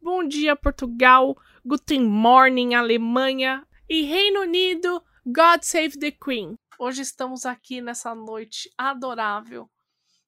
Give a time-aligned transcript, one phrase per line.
[0.00, 1.36] Bom dia, Portugal.
[1.64, 3.66] Guten Morning, Alemanha.
[3.88, 6.54] E Reino Unido, God Save the Queen.
[6.78, 9.68] Hoje estamos aqui nessa noite adorável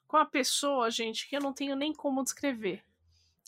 [0.08, 2.82] com a pessoa, gente, que eu não tenho nem como descrever.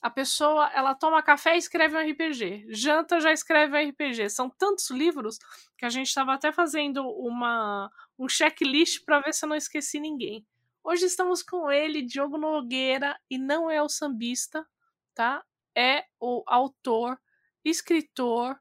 [0.00, 2.66] A pessoa, ela toma café e escreve um RPG.
[2.68, 4.30] Janta, já escreve um RPG.
[4.30, 5.38] São tantos livros
[5.76, 9.98] que a gente estava até fazendo uma, um checklist para ver se eu não esqueci
[9.98, 10.46] ninguém.
[10.84, 14.64] Hoje estamos com ele, Diogo Nogueira, e não é o sambista,
[15.14, 15.44] tá?
[15.76, 17.18] É o autor,
[17.64, 18.56] escritor,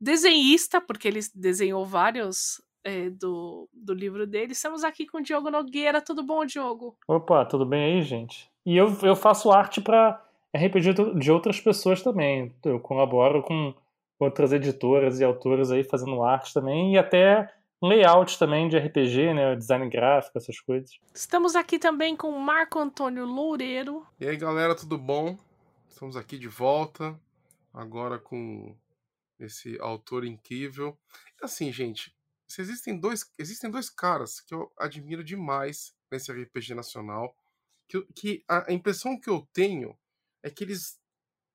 [0.00, 4.52] desenhista, porque ele desenhou vários é, do, do livro dele.
[4.52, 6.00] Estamos aqui com o Diogo Nogueira.
[6.00, 6.96] Tudo bom, Diogo?
[7.06, 8.50] Opa, tudo bem aí, gente?
[8.64, 10.22] E eu, eu faço arte para
[10.54, 12.54] RPG de outras pessoas também.
[12.64, 13.74] Eu colaboro com
[14.18, 19.54] outras editoras e autores aí fazendo arte também e até layout também de RPG, né,
[19.54, 20.98] design gráfico, essas coisas.
[21.14, 24.04] Estamos aqui também com o Marco Antônio Loureiro.
[24.20, 25.36] E aí, galera, tudo bom?
[25.98, 27.20] Estamos aqui de volta,
[27.74, 28.78] agora com
[29.36, 30.96] esse autor incrível.
[31.42, 32.16] Assim, gente,
[32.56, 37.36] existem dois, existem dois caras que eu admiro demais nesse RPG nacional,
[37.88, 39.98] que, que a impressão que eu tenho
[40.40, 41.00] é que eles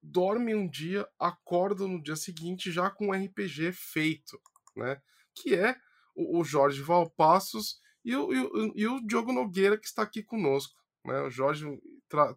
[0.01, 4.37] dormem um dia, acordam no dia seguinte já com um RPG feito,
[4.75, 5.01] né?
[5.33, 5.73] Que é
[6.13, 10.21] o, o Jorge Valpassos e o, e, o, e o Diogo Nogueira que está aqui
[10.21, 11.21] conosco, né?
[11.21, 11.65] O Jorge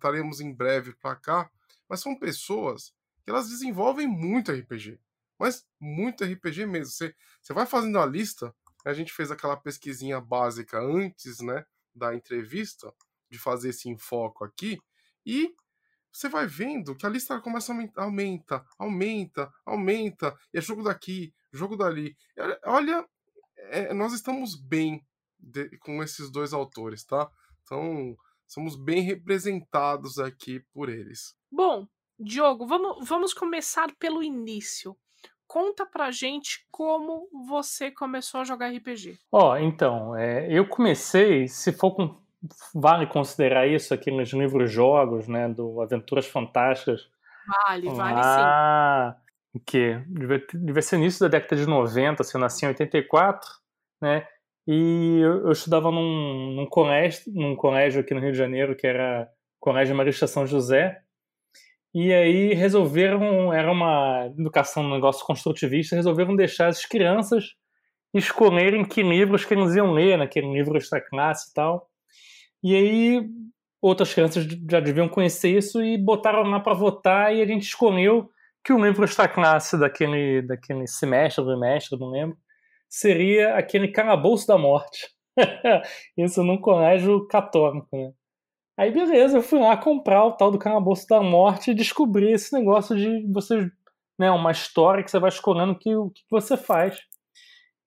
[0.00, 1.50] traremos em breve para cá,
[1.88, 5.00] mas são pessoas que elas desenvolvem muito RPG
[5.38, 6.92] mas muito RPG mesmo.
[6.92, 12.14] Você, você vai fazendo a lista, a gente fez aquela pesquisinha básica antes, né, da
[12.14, 12.92] entrevista,
[13.30, 14.78] de fazer esse enfoco aqui,
[15.24, 15.52] e
[16.12, 21.34] você vai vendo que a lista começa a aumenta, aumenta, aumenta, e é jogo daqui,
[21.52, 22.16] jogo dali.
[22.64, 23.06] Olha,
[23.56, 25.04] é, nós estamos bem
[25.38, 27.30] de, com esses dois autores, tá?
[27.62, 28.16] Então,
[28.46, 31.34] somos bem representados aqui por eles.
[31.50, 31.86] Bom,
[32.18, 34.96] Diogo, vamos, vamos começar pelo início
[35.46, 39.18] conta pra gente como você começou a jogar RPG.
[39.30, 42.16] Ó, oh, então, é, eu comecei, se for com,
[42.74, 47.08] vale considerar isso aqui nos livros jogos, né, do Aventuras Fantásticas.
[47.46, 49.16] Vale, vale ah,
[49.52, 49.62] sim.
[49.64, 53.48] que devia, devia ser início da década de 90, assim, eu nasci em 84,
[54.00, 54.26] né,
[54.66, 58.86] e eu, eu estudava num, num, colégio, num colégio aqui no Rio de Janeiro, que
[58.86, 59.28] era
[59.60, 61.00] Colégio Marista São José,
[61.94, 67.54] e aí resolveram, era uma educação, um negócio construtivista, resolveram deixar as crianças
[68.12, 71.88] escolherem que livros que eles iam ler, naquele livro extra classe e tal.
[72.62, 73.28] E aí
[73.80, 78.30] outras crianças já deviam conhecer isso e botaram lá para votar e a gente escolheu
[78.64, 82.36] que o livro extra classe daquele, daquele semestre, bimestre, não lembro,
[82.96, 85.06] seria aquele Calabouço da Morte.
[86.16, 88.10] isso num colégio católico, né?
[88.78, 92.54] Aí beleza, eu fui lá comprar o tal do Calabouço da Morte e descobri esse
[92.54, 93.70] negócio de você,
[94.18, 95.78] né, uma história que você vai escolhendo o
[96.10, 96.98] que, você faz.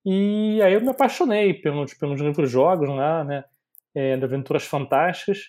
[0.05, 3.43] E aí eu me apaixonei pelos, pelos livros jogos lá, né,
[3.95, 5.39] é, de Aventuras Fantásticas,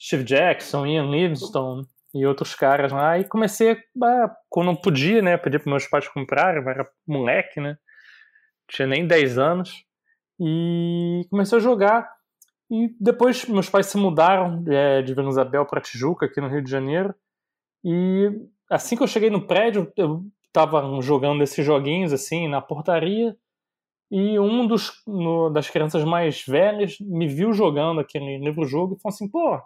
[0.00, 5.60] Steve Jackson, Ian Livingstone e outros caras lá, e comecei, a, quando podia, né, pedir
[5.60, 7.76] para meus pais comprarem, era moleque, né,
[8.68, 9.84] tinha nem 10 anos,
[10.40, 12.18] e comecei a jogar
[12.70, 16.62] e depois meus pais se mudaram é, de Vila Isabel para Tijuca, aqui no Rio
[16.62, 17.14] de Janeiro.
[17.82, 18.30] E
[18.70, 23.34] assim que eu cheguei no prédio, eu estava jogando esses joguinhos assim na portaria.
[24.10, 29.14] E um dos no, das crianças mais velhas me viu jogando aquele livro-jogo e falou
[29.14, 29.60] assim: pô,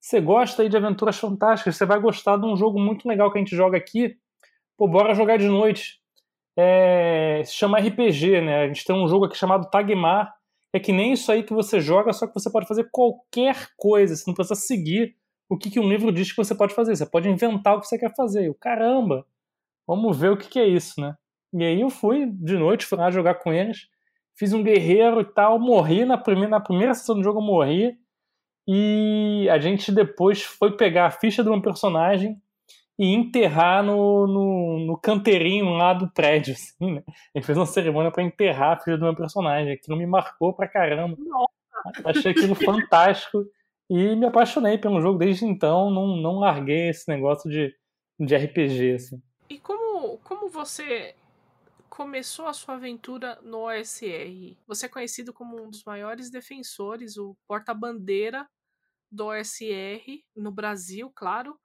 [0.00, 3.38] você gosta aí de aventuras fantásticas, você vai gostar de um jogo muito legal que
[3.38, 4.16] a gente joga aqui.
[4.76, 6.00] Pô, bora jogar de noite.
[6.58, 8.64] É, se chama RPG, né?
[8.64, 10.34] A gente tem um jogo aqui chamado Tagmar,
[10.72, 14.16] é que nem isso aí que você joga, só que você pode fazer qualquer coisa,
[14.16, 15.16] você não precisa seguir
[15.48, 17.86] o que, que um livro diz que você pode fazer, você pode inventar o que
[17.86, 18.46] você quer fazer.
[18.46, 19.24] Eu, caramba,
[19.86, 21.16] vamos ver o que, que é isso, né?
[21.52, 23.88] E aí eu fui de noite, fui lá jogar com eles,
[24.36, 27.96] fiz um guerreiro e tal, morri na primeira, na primeira sessão do jogo, eu morri.
[28.66, 32.36] E a gente depois foi pegar a ficha de um personagem
[32.98, 37.02] e enterrar no, no, no canteirinho lá do prédio, assim, né?
[37.34, 39.72] Ele fez uma cerimônia para enterrar a filha do meu personagem.
[39.72, 41.16] Aquilo me marcou pra caramba.
[41.18, 41.48] Nossa.
[42.04, 43.44] Achei aquilo fantástico
[43.88, 45.90] e me apaixonei pelo jogo desde então.
[45.90, 47.74] Não, não larguei esse negócio de
[48.18, 49.22] de RPG, assim.
[49.48, 51.14] E como, como você
[51.88, 54.56] começou a sua aventura no OSR?
[54.66, 58.46] Você é conhecido como um dos maiores defensores, o porta-bandeira
[59.10, 61.58] do OSR no Brasil, claro.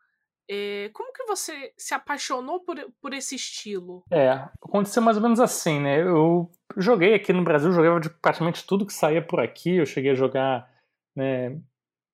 [0.50, 4.04] É, como que você se apaixonou por, por esse estilo?
[4.12, 4.30] É,
[4.62, 6.02] aconteceu mais ou menos assim, né?
[6.02, 9.78] Eu joguei aqui no Brasil, jogava de praticamente tudo que saía por aqui.
[9.78, 10.70] Eu cheguei a jogar,
[11.16, 11.58] né?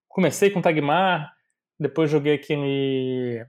[0.08, 1.34] Comecei com Tagmar,
[1.80, 3.46] depois joguei aquele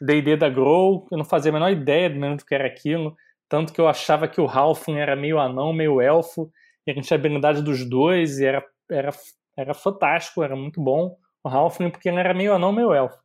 [0.00, 3.16] D&D da Grow, eu não fazia a menor ideia do que era aquilo,
[3.48, 6.50] tanto que eu achava que o Halfling era meio anão, meio elfo,
[6.86, 9.10] e a gente tinha a habilidade dos dois, e era, era,
[9.56, 13.18] era fantástico, era muito bom o Halfling, porque ele era meio anão, meio elfo.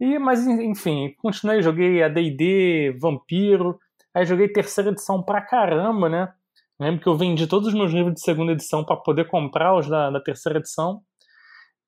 [0.00, 3.78] E, mas, enfim, continuei, joguei a D&D, Vampiro,
[4.14, 6.32] aí joguei terceira edição pra caramba, né?
[6.78, 9.88] Lembro que eu vendi todos os meus livros de segunda edição para poder comprar os
[9.88, 11.02] da, da terceira edição.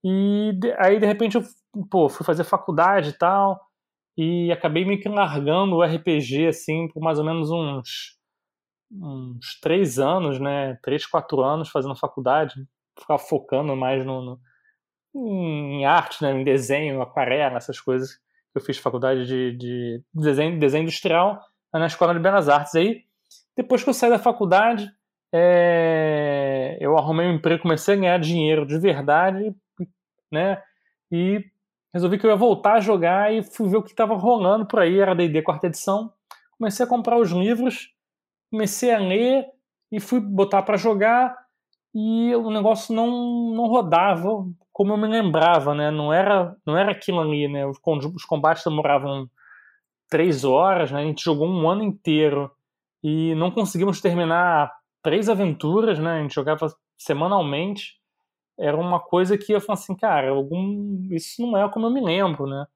[0.04, 1.42] E de, aí, de repente, eu
[1.90, 3.60] pô, fui fazer faculdade e tal,
[4.16, 8.16] e acabei meio que largando o RPG, assim, por mais ou menos uns,
[8.90, 10.78] uns três anos, né?
[10.82, 12.54] Três, quatro anos fazendo faculdade,
[12.98, 14.40] ficava focando mais no, no
[15.16, 18.18] em arte, né, em desenho, aquarela, essas coisas.
[18.54, 21.40] Eu fiz faculdade de, de desenho, desenho industrial
[21.72, 22.74] na Escola de Belas Artes.
[22.74, 23.02] Aí,
[23.56, 24.90] depois que eu saí da faculdade,
[25.32, 29.54] é, eu arrumei um emprego, comecei a ganhar dinheiro de verdade,
[30.32, 30.62] né?
[31.10, 31.44] E
[31.92, 34.80] resolvi que eu ia voltar a jogar e fui ver o que estava rolando por
[34.80, 34.98] aí.
[34.98, 36.12] Era D&D quarta edição.
[36.58, 37.92] Comecei a comprar os livros,
[38.50, 39.46] comecei a ler
[39.92, 41.45] e fui botar para jogar
[41.98, 44.28] e o negócio não, não rodava
[44.70, 45.90] como eu me lembrava, né?
[45.90, 47.64] Não era, não era aquilo ali, né?
[47.64, 47.78] Os,
[48.14, 49.30] os combates demoravam
[50.06, 51.00] três horas, né?
[51.00, 52.50] A gente jogou um ano inteiro
[53.02, 54.70] e não conseguimos terminar
[55.02, 56.18] três aventuras, né?
[56.18, 56.66] A gente jogava
[56.98, 57.94] semanalmente.
[58.58, 61.08] Era uma coisa que eu falei assim, cara, algum...
[61.10, 62.66] isso não é como eu me lembro, né?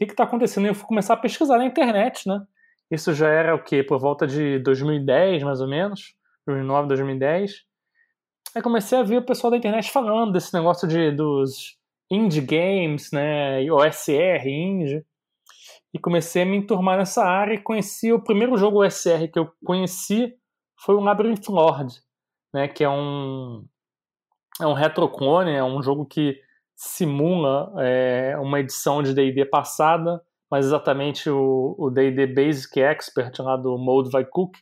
[0.00, 0.68] O que está acontecendo?
[0.68, 2.42] Eu fui começar a pesquisar na internet, né?
[2.90, 3.82] Isso já era o quê?
[3.82, 6.14] Por volta de 2010, mais ou menos.
[6.46, 7.73] 2009, 2010.
[8.54, 11.76] Aí comecei a ver o pessoal da internet falando desse negócio de, dos
[12.10, 15.04] indie games, né, OSR, indie,
[15.92, 19.50] e comecei a me enturmar nessa área e conheci o primeiro jogo OSR que eu
[19.64, 20.34] conheci
[20.78, 21.94] foi o Labyrinth Lord,
[22.52, 23.64] né, que é um
[24.60, 26.40] é um retroclone, é um jogo que
[26.76, 33.76] simula é, uma edição de D&D passada, mas exatamente o D&D Basic Expert lá do
[33.76, 34.56] Mold by Cook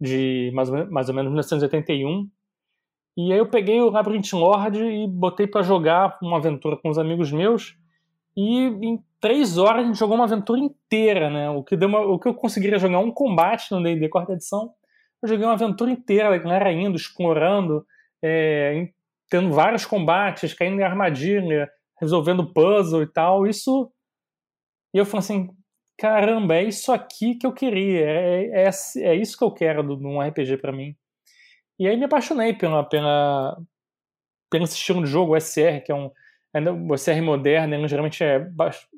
[0.00, 2.28] de mais, mais ou menos 1981
[3.20, 6.98] e aí eu peguei o Labyrinth Lord e botei para jogar uma aventura com os
[6.98, 7.76] amigos meus.
[8.36, 11.50] E em três horas a gente jogou uma aventura inteira, né?
[11.50, 14.72] O que, deu uma, o que eu conseguiria jogar um combate no D&D quarta edição,
[15.20, 17.84] eu joguei uma aventura inteira, a galera indo, explorando,
[18.22, 18.88] é,
[19.28, 21.68] tendo vários combates, caindo em armadilha,
[22.00, 23.48] resolvendo puzzle e tal.
[23.48, 23.90] Isso.
[24.94, 25.50] E eu falei assim:
[25.98, 30.20] caramba, é isso aqui que eu queria, é, é, é isso que eu quero num
[30.20, 30.94] RPG para mim.
[31.78, 33.56] E aí me apaixonei pela, pela,
[34.50, 36.10] pelo estilo de jogo, o SR, que é um.
[36.90, 38.48] O SR moderno, ele geralmente é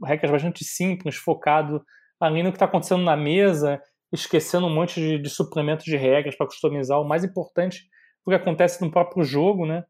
[0.05, 1.85] regras bastante simples, focado
[2.21, 3.83] ali no que está acontecendo na mesa,
[4.13, 7.91] esquecendo um monte de, de suplementos de regras para customizar o mais importante
[8.25, 9.85] o que acontece no próprio jogo, né?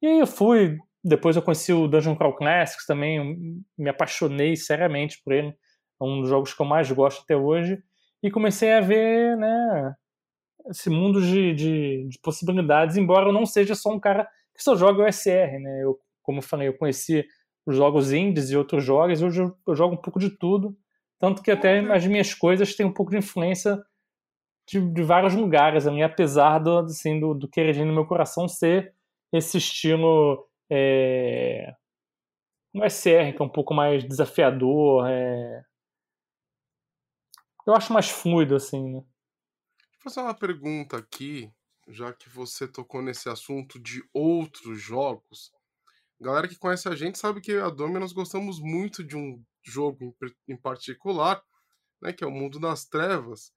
[0.00, 5.20] E aí eu fui, depois eu conheci o Dungeon Crawl Classics também, me apaixonei seriamente
[5.24, 7.82] por ele, é um dos jogos que eu mais gosto até hoje,
[8.22, 9.94] e comecei a ver, né,
[10.68, 14.76] esse mundo de, de, de, possibilidades, embora eu não seja só um cara que só
[14.76, 15.82] joga o SR, né?
[15.82, 17.24] Eu, como eu falei, eu conheci
[17.66, 20.76] os jogos indies e outros jogos, hoje eu, eu jogo um pouco de tudo,
[21.18, 21.92] tanto que até uhum.
[21.92, 23.80] as minhas coisas têm um pouco de influência
[24.66, 28.94] de, de vários lugares, ali, apesar do, assim, do, do queridinho no meu coração ser
[29.32, 31.74] esse estilo é,
[32.74, 35.62] no SR, que é um pouco mais desafiador, é,
[37.66, 39.02] eu acho mais fluido, assim, né?
[40.02, 41.50] Fazer uma pergunta aqui,
[41.88, 45.52] já que você tocou nesse assunto de outros jogos.
[46.20, 50.14] Galera que conhece a gente sabe que a Domi nós gostamos muito de um jogo
[50.48, 51.42] em particular,
[52.00, 53.52] né, que é o Mundo das Trevas.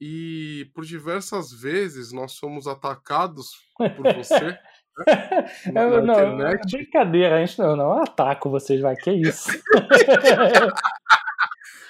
[0.00, 4.40] E por diversas vezes nós fomos atacados por você.
[4.40, 4.58] né,
[5.72, 6.76] na, não, internet.
[6.76, 9.50] brincadeira, a gente não, não ataco vocês, vai, que isso.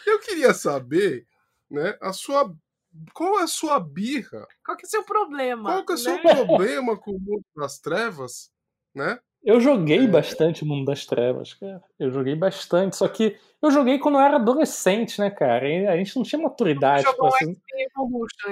[0.06, 1.26] Eu queria saber,
[1.70, 2.54] né, a sua
[3.12, 4.46] qual é a sua birra?
[4.64, 5.72] Qual que é o seu problema?
[5.72, 6.34] Qual que é o seu né?
[6.34, 8.50] problema com o mundo das trevas,
[8.94, 9.18] né?
[9.44, 10.06] Eu joguei é...
[10.06, 11.82] bastante o Mundo das Trevas, cara.
[11.98, 15.68] Eu joguei bastante, só que eu joguei quando eu era adolescente, né, cara?
[15.68, 17.54] E a gente não tinha maturidade pra assim...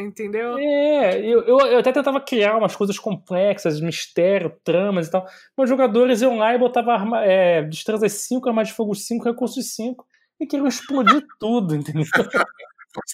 [0.01, 0.59] entendeu?
[0.59, 5.27] É, eu, eu, eu, até tentava criar umas coisas complexas, mistério, tramas e tal.
[5.57, 9.75] Mas jogadores iam lá e botava arma, é, destreza 5, arma de fogo 5, recursos
[9.75, 10.07] 5
[10.39, 12.05] e queriam explodir tudo, entendeu?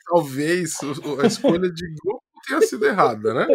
[0.06, 0.78] Talvez
[1.22, 3.46] a escolha de grupo tenha sido errada, né?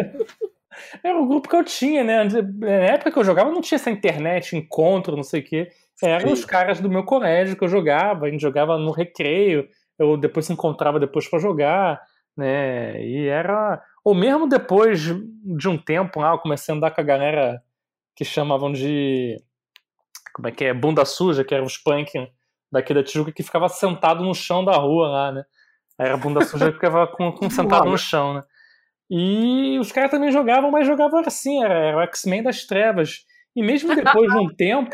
[1.02, 2.24] Era o grupo que eu tinha, né?
[2.24, 5.68] Na época que eu jogava não tinha essa internet, encontro, não sei o quê.
[6.02, 6.32] Eram Sim.
[6.32, 10.46] os caras do meu colégio que eu jogava, a gente jogava no recreio, eu depois
[10.46, 12.00] se encontrava depois para jogar,
[12.36, 13.00] né?
[13.04, 13.80] E era.
[14.04, 17.62] Ou mesmo depois de um tempo lá, eu comecei a andar com a galera
[18.16, 19.36] que chamavam de.
[20.34, 20.74] Como é que é?
[20.74, 22.10] Bunda suja, que eram os punk
[22.70, 25.44] daqui da Tijuca, que ficava sentado no chão da rua lá, né?
[25.98, 28.42] Era bunda suja que ficava com, com sentado no chão, né?
[29.10, 33.24] E os caras também jogavam, mas jogavam assim, era, era o X-Men das trevas.
[33.54, 34.90] E mesmo depois de um tempo.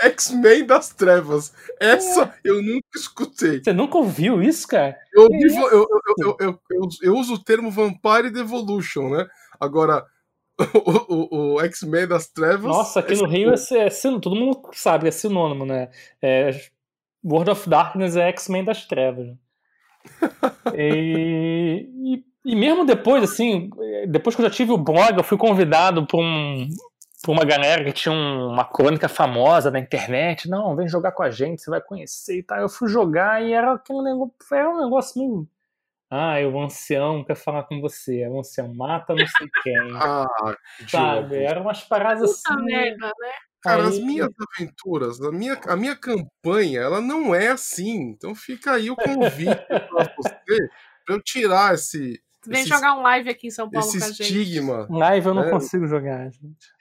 [0.00, 1.52] X-Men das Trevas.
[1.80, 2.32] Essa é.
[2.44, 3.62] eu nunca escutei.
[3.62, 4.96] Você nunca ouviu isso, cara?
[5.12, 6.58] Eu, eu, eu,
[7.02, 9.26] eu, uso o termo Vampire Devolution, né?
[9.60, 10.04] Agora,
[10.74, 12.64] o, o, o X-Men das Trevas.
[12.64, 15.90] Nossa, aqui no Rio é, é, todo mundo sabe, é sinônimo, né?
[16.20, 16.50] É,
[17.24, 19.28] World of Darkness é X-Men das Trevas.
[20.74, 23.70] E, e, e, mesmo depois, assim,
[24.08, 26.68] depois que eu já tive o blog, eu fui convidado por um,
[27.22, 30.48] por uma galera que tinha um, uma crônica famosa na internet.
[30.48, 32.58] Não, vem jogar com a gente, você vai conhecer e tal.
[32.58, 35.48] Eu fui jogar e era aquele negócio, era um negócio meio.
[36.10, 38.28] Ah, o ancião quer falar com você.
[38.28, 39.74] O ancião mata não sei quem.
[39.96, 40.56] ah,
[40.86, 41.42] sabe?
[41.42, 42.64] Eram umas paradas Puta assim.
[42.64, 43.32] Merda, né?
[43.62, 43.88] Cara, aí...
[43.88, 48.10] as minhas aventuras, a minha, a minha campanha, ela não é assim.
[48.10, 50.68] Então fica aí o convite pra você
[51.06, 52.20] pra eu tirar esse.
[52.44, 54.22] Vem esse, jogar um live aqui em São Paulo esse com a gente.
[54.22, 54.88] estigma.
[54.90, 55.50] Live eu não né?
[55.50, 56.72] consigo jogar, gente.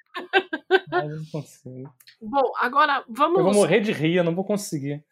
[0.89, 1.93] Mas eu não consigo.
[2.19, 3.37] Bom, agora vamos.
[3.37, 5.05] Eu vou morrer de rir, eu não vou conseguir.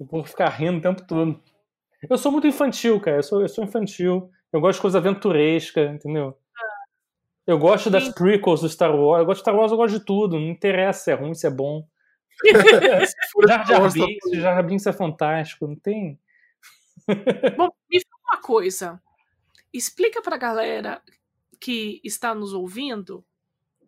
[0.00, 1.42] Eu vou ficar rindo o tempo todo.
[2.08, 3.18] Eu sou muito infantil, cara.
[3.18, 4.30] Eu sou, eu sou infantil.
[4.50, 6.38] Eu gosto de coisa aventuresca, entendeu?
[7.46, 9.20] Eu gosto das prequels do Star Wars.
[9.20, 10.38] Eu gosto de Star Wars, eu gosto de tudo.
[10.38, 11.86] Não interessa se é ruim, se é bom.
[13.46, 15.66] Jar Jar Binks, Jar Jar Binks é fantástico.
[15.66, 16.18] Não tem...
[17.56, 19.00] Bom, me fala uma coisa.
[19.72, 21.00] Explica pra galera
[21.60, 23.24] que está nos ouvindo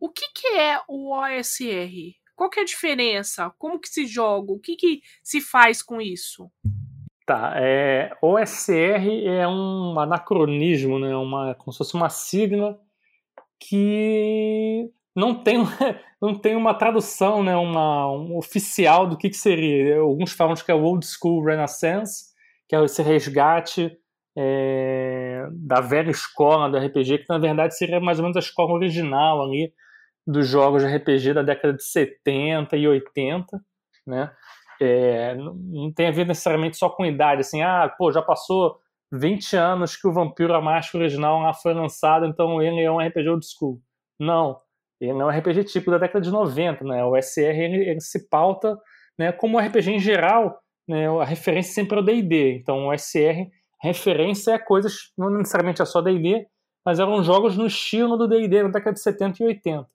[0.00, 2.14] o que, que é o OSR?
[2.36, 3.52] Qual que é a diferença?
[3.58, 4.52] Como que se joga?
[4.52, 6.48] O que, que se faz com isso?
[7.26, 11.14] Tá, é, OSR é um anacronismo, né?
[11.16, 12.80] Uma, como se fosse uma sigla
[13.60, 15.58] que não tem,
[16.20, 17.56] não tem uma tradução né?
[17.56, 19.98] uma, um oficial do que, que seria.
[20.00, 22.26] Alguns falam que é o Old School Renaissance,
[22.68, 23.96] que é esse resgate
[24.36, 28.72] é, da velha escola do RPG, que na verdade seria mais ou menos a escola
[28.72, 29.72] original ali
[30.24, 33.60] dos jogos de RPG da década de 70 e 80,
[34.06, 34.30] né?
[34.80, 38.78] É, não tem a ver necessariamente só com idade, assim, ah, pô, já passou
[39.12, 42.98] 20 anos que o Vampiro a Máscara original lá foi lançado, então ele é um
[42.98, 43.80] RPG old school.
[44.18, 44.60] Não,
[45.00, 47.04] ele não é um RPG tipo da década de 90, né?
[47.04, 48.76] O SR ele, ele se pauta,
[49.18, 52.56] né, como o RPG em geral, né, a referência sempre é o D&D.
[52.56, 53.48] Então o SR
[53.80, 56.46] referência é coisas não necessariamente é só D&D,
[56.84, 59.88] mas eram jogos no estilo do D&D na década de 70 e 80.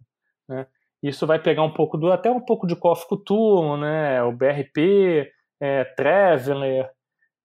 [0.48, 0.68] Né?
[1.02, 4.24] Isso vai pegar um pouco do até um pouco de Coffee Cthulhu, né?
[4.24, 5.30] O BRP,
[5.60, 6.90] é, Traveler,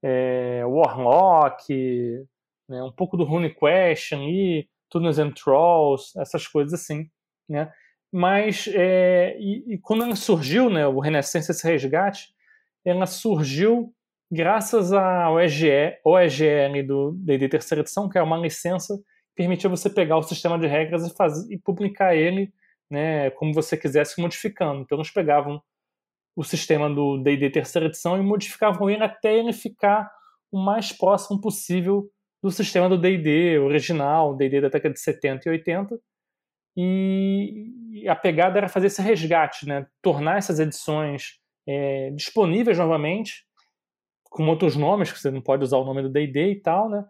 [0.02, 2.26] é, Warlock,
[2.68, 2.82] né?
[2.82, 7.08] um pouco do Rune Question e Tunes and Trolls, essas coisas assim,
[7.48, 7.72] né?
[8.10, 10.86] Mas é, e, e, quando ela surgiu, né?
[10.86, 12.34] O Renascença esse resgate,
[12.84, 13.92] ela surgiu
[14.30, 19.90] graças ao EGE, OEGL do D&D terceira edição, que é uma licença que permitia você
[19.90, 22.52] pegar o sistema de regras e, fazer, e publicar ele
[22.90, 24.80] né, como você quisesse modificando.
[24.80, 25.62] Então eles pegavam
[26.38, 30.08] o sistema do D&D terceira edição e modificavam ele até ele ficar
[30.52, 32.08] o mais próximo possível
[32.40, 36.00] do sistema do D&D original, D&D da década de 70 e 80.
[36.76, 43.44] E a pegada era fazer esse resgate, né, tornar essas edições é, disponíveis novamente,
[44.30, 47.04] com outros nomes, que você não pode usar o nome do D&D e tal, né,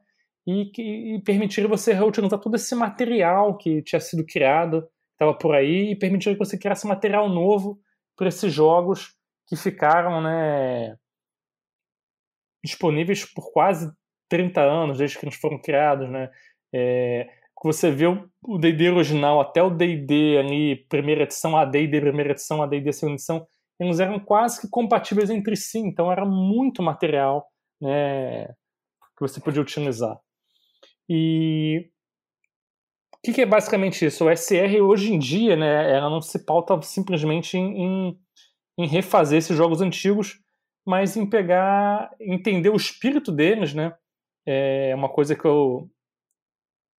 [0.46, 5.90] e, e permitir você reutilizar todo esse material que tinha sido criado estava por aí
[5.90, 7.78] e permitiu que você criasse material novo
[8.16, 9.17] para esses jogos
[9.48, 10.96] que ficaram né,
[12.64, 13.90] disponíveis por quase
[14.28, 16.08] 30 anos, desde que eles foram criados.
[16.08, 16.30] Né?
[16.72, 17.28] É,
[17.62, 22.62] você vê o D&D original até o D&D ali, primeira edição, a D&D primeira edição,
[22.62, 23.46] a D&D segunda edição,
[23.80, 27.46] eles eram quase que compatíveis entre si, então era muito material
[27.80, 30.18] né, que você podia utilizar.
[31.08, 31.90] E
[33.14, 34.24] o que, que, é basicamente isso?
[34.24, 38.20] O SR hoje em dia, né, ela não se pauta simplesmente em, em,
[38.78, 40.40] em, refazer esses jogos antigos,
[40.86, 43.94] mas em pegar, entender o espírito deles, né?
[44.46, 45.90] É uma coisa que eu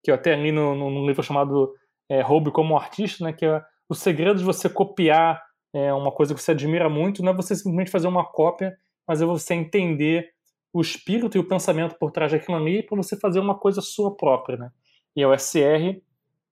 [0.03, 1.73] que eu até li no, no livro chamado
[2.09, 3.33] é, como Artista, né?
[3.33, 5.41] Que é o segredo de você copiar
[5.73, 9.21] é, uma coisa que você admira muito, não é você simplesmente fazer uma cópia, mas
[9.21, 10.29] é você entender
[10.71, 14.15] o espírito e o pensamento por trás daquilo ali para você fazer uma coisa sua
[14.15, 14.71] própria, né?
[15.15, 16.01] E a OSR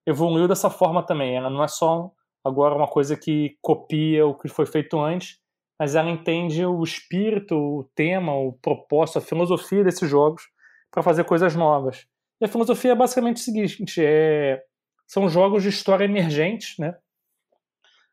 [0.06, 1.36] evoluiu dessa forma também.
[1.36, 2.12] Ela não é só
[2.48, 5.40] agora uma coisa que copia o que foi feito antes,
[5.80, 10.44] mas ela entende o espírito, o tema, o propósito, a filosofia desses jogos
[10.92, 12.08] para fazer coisas novas.
[12.42, 14.62] E a filosofia é basicamente o seguinte: é...
[15.06, 16.96] são jogos de história emergentes, né?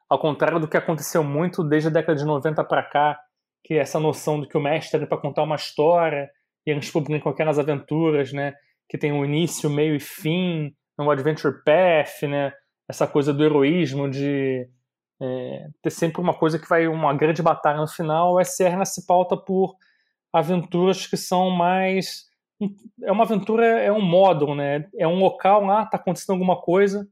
[0.09, 3.19] Ao contrário do que aconteceu muito desde a década de 90 para cá,
[3.64, 6.31] que é essa noção de que o mestre é para contar uma história
[6.67, 8.55] e eles publicam aquelas aventuras, né?
[8.88, 12.53] Que tem um início, meio e fim, no Adventure Path, né?
[12.88, 14.69] Essa coisa do heroísmo, de
[15.21, 18.35] é, ter sempre uma coisa que vai uma grande batalha no final.
[18.35, 19.76] O SR se pauta por
[20.33, 22.29] aventuras que são mais
[23.03, 24.88] é uma aventura, é um módulo, né?
[24.97, 27.09] É um local lá, tá acontecendo alguma coisa,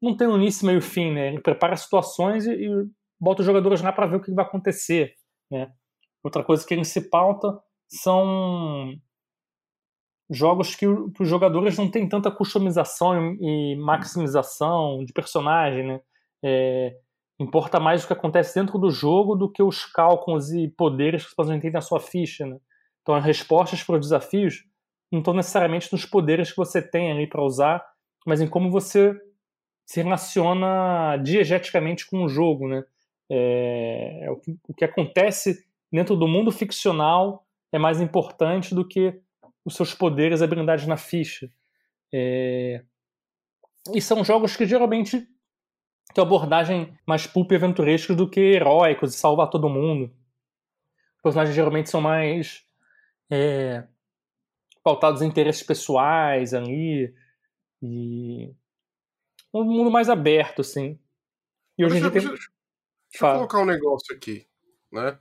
[0.00, 1.28] não tem um início, meio fim, né?
[1.28, 2.68] Ele prepara situações e, e
[3.18, 5.14] bota os jogadores lá para ver o que vai acontecer,
[5.50, 5.72] né?
[6.22, 8.94] Outra coisa que ele se pauta são
[10.30, 16.00] jogos que, que os jogadores não têm tanta customização e, e maximização de personagem, né?
[16.42, 16.96] É,
[17.38, 21.28] importa mais o que acontece dentro do jogo do que os cálculos e poderes que
[21.30, 22.58] os personagens têm na sua ficha, né?
[23.02, 24.64] Então as respostas para os desafios
[25.10, 27.84] não estão necessariamente nos poderes que você tem ali para usar,
[28.24, 29.12] mas em como você
[29.84, 32.84] se relaciona diegeticamente com o jogo, né?
[33.28, 38.86] É, é, o, que, o que acontece dentro do mundo ficcional é mais importante do
[38.86, 39.20] que
[39.64, 41.50] os seus poderes e habilidades na ficha.
[42.12, 42.84] É...
[43.94, 45.26] E são jogos que geralmente
[46.14, 50.12] têm abordagem mais pulp e aventuresca do que heróicos e salvar todo mundo.
[51.16, 52.64] Os personagens geralmente são mais
[53.30, 53.86] é,
[54.82, 57.14] pautados em interesses pessoais ali.
[57.82, 58.54] E.
[59.52, 60.98] Um mundo mais aberto, assim.
[61.76, 62.20] E hoje em dia tem.
[62.22, 62.36] Deixa,
[63.10, 64.46] deixa eu colocar um negócio aqui,
[64.92, 65.18] né?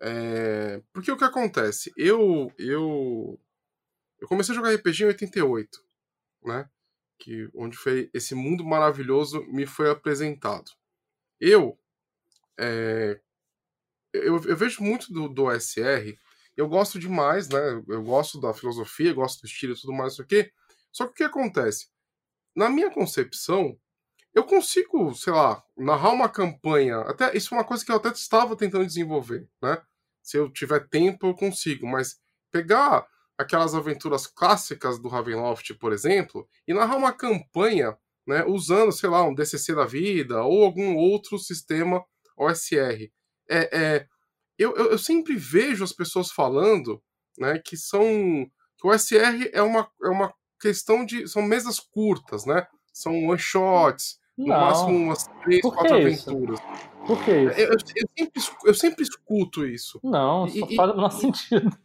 [0.00, 0.82] É...
[0.92, 1.92] Porque o que acontece?
[1.96, 3.38] Eu, eu.
[4.22, 5.84] Eu comecei a jogar RPG em 88,
[6.44, 6.70] né?
[7.18, 10.70] Que, onde foi esse mundo maravilhoso me foi apresentado.
[11.38, 11.78] Eu.
[12.58, 13.20] É...
[14.14, 16.16] Eu, eu vejo muito do, do SR
[16.56, 17.82] eu gosto demais, né?
[17.88, 20.52] Eu gosto da filosofia, gosto do estilo e tudo mais, isso aqui.
[20.92, 21.88] Só que o que acontece?
[22.54, 23.78] Na minha concepção,
[24.34, 26.98] eu consigo, sei lá, narrar uma campanha.
[27.00, 29.82] Até isso é uma coisa que eu até estava tentando desenvolver, né?
[30.22, 31.86] Se eu tiver tempo, eu consigo.
[31.86, 33.06] Mas pegar
[33.42, 39.22] aquelas aventuras clássicas do Ravenloft, por exemplo, e narrar uma campanha, né, usando, sei lá,
[39.22, 42.04] um DCC da vida ou algum outro sistema
[42.36, 43.10] OSR.
[43.48, 44.06] É, é,
[44.58, 47.02] eu, eu, sempre vejo as pessoas falando
[47.38, 48.02] né, que são.
[48.78, 51.26] que o SR é uma, é uma questão de.
[51.28, 52.66] são mesas curtas, né?
[52.92, 56.60] São one shots, no máximo umas três, quatro aventuras.
[57.06, 57.60] Por que isso?
[57.60, 57.78] Eu, eu,
[58.16, 59.98] sempre, eu sempre escuto isso.
[60.04, 61.78] Não, e, só faz o menor sentido.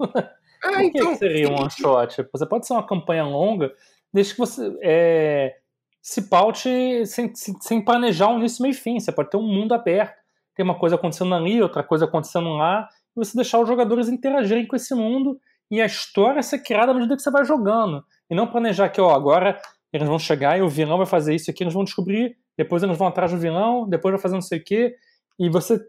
[0.64, 2.28] É, Por então, que seria um one shot?
[2.32, 3.72] Você pode ser uma campanha longa,
[4.14, 5.56] desde que você é,
[6.02, 9.00] se paute sem, sem planejar um início, meio e fim.
[9.00, 10.18] Você pode ter um mundo aberto
[10.58, 14.66] tem uma coisa acontecendo ali, outra coisa acontecendo lá, e você deixar os jogadores interagirem
[14.66, 15.40] com esse mundo
[15.70, 18.04] e a história ser criada à medida que você vai jogando.
[18.28, 19.62] E não planejar que, ó, agora
[19.94, 22.98] eles vão chegar e o vilão vai fazer isso aqui, eles vão descobrir, depois eles
[22.98, 24.96] vão atrás do vilão, depois vai fazer não sei o quê,
[25.40, 25.80] e você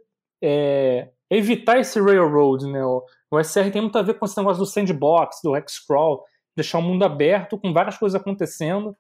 [0.42, 2.84] é, evitar esse railroad, né?
[2.84, 6.24] O, o SR tem muito a ver com esse negócio do sandbox, do X-Crawl,
[6.56, 8.96] deixar o mundo aberto com várias coisas acontecendo.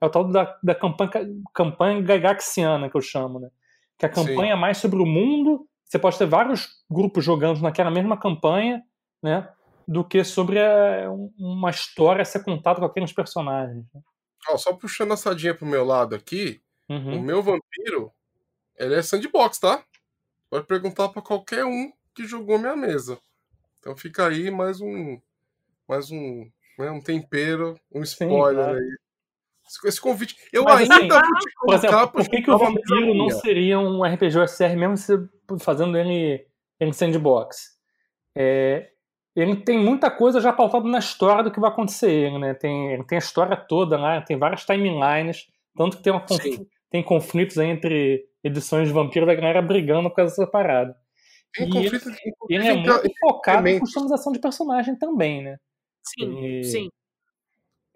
[0.00, 1.10] É o tal da, da campanha,
[1.54, 3.48] campanha gagaxiana que eu chamo, né?
[3.98, 4.52] que a campanha Sim.
[4.52, 8.82] é mais sobre o mundo, você pode ter vários grupos jogando naquela mesma campanha,
[9.20, 9.48] né?
[9.86, 13.84] Do que sobre a, uma história ser contada com aqueles personagens.
[13.92, 14.00] Né?
[14.56, 17.18] só puxando a sadinha pro meu lado aqui, uhum.
[17.18, 18.12] o meu vampiro,
[18.76, 19.82] ele é sandbox, tá?
[20.50, 23.18] Pode perguntar para qualquer um que jogou minha mesa.
[23.78, 25.20] Então fica aí mais um
[25.88, 28.98] mais um, né, um tempero, um spoiler Sim, aí
[29.84, 30.36] esse convite.
[30.52, 33.78] Eu Mas, ainda assim, vou te por, exemplo, por que, que o Vampiro não seria
[33.78, 35.12] um RPG OSR mesmo se
[35.60, 36.46] fazendo ele
[36.80, 37.76] em sandbox?
[38.34, 38.88] É,
[39.36, 42.54] ele tem muita coisa já pautada na história do que vai acontecer, né?
[42.54, 46.24] Tem, ele tem a história toda lá, tem várias timelines, tanto que tem, uma,
[46.90, 50.96] tem conflitos entre edições de Vampiro da galera brigando com essa parada.
[51.54, 55.58] Tem e conflito, ele, ele é muito focado em customização de personagem também, né?
[56.02, 56.64] Sim, e...
[56.64, 56.88] sim.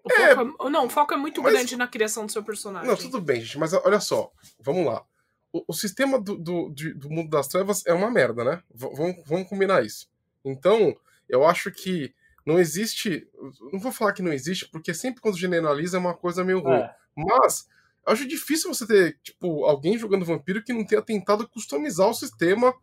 [0.03, 2.43] O é, foco é, não, o foco é muito mas, grande na criação do seu
[2.43, 2.89] personagem.
[2.89, 5.03] Não, tudo bem, gente, mas olha só, vamos lá.
[5.51, 8.63] O, o sistema do, do, do, mundo das trevas é uma merda, né?
[8.73, 10.09] V vamos, vamos combinar isso.
[10.43, 10.93] Então,
[11.29, 12.13] eu acho que
[12.45, 13.29] não existe.
[13.71, 16.81] Não vou falar que não existe, porque sempre quando generaliza é uma coisa meio ruim.
[16.81, 16.93] É.
[17.15, 17.69] Mas
[18.05, 22.13] eu acho difícil você ter, tipo, alguém jogando vampiro que não tenha tentado customizar o
[22.13, 22.73] sistema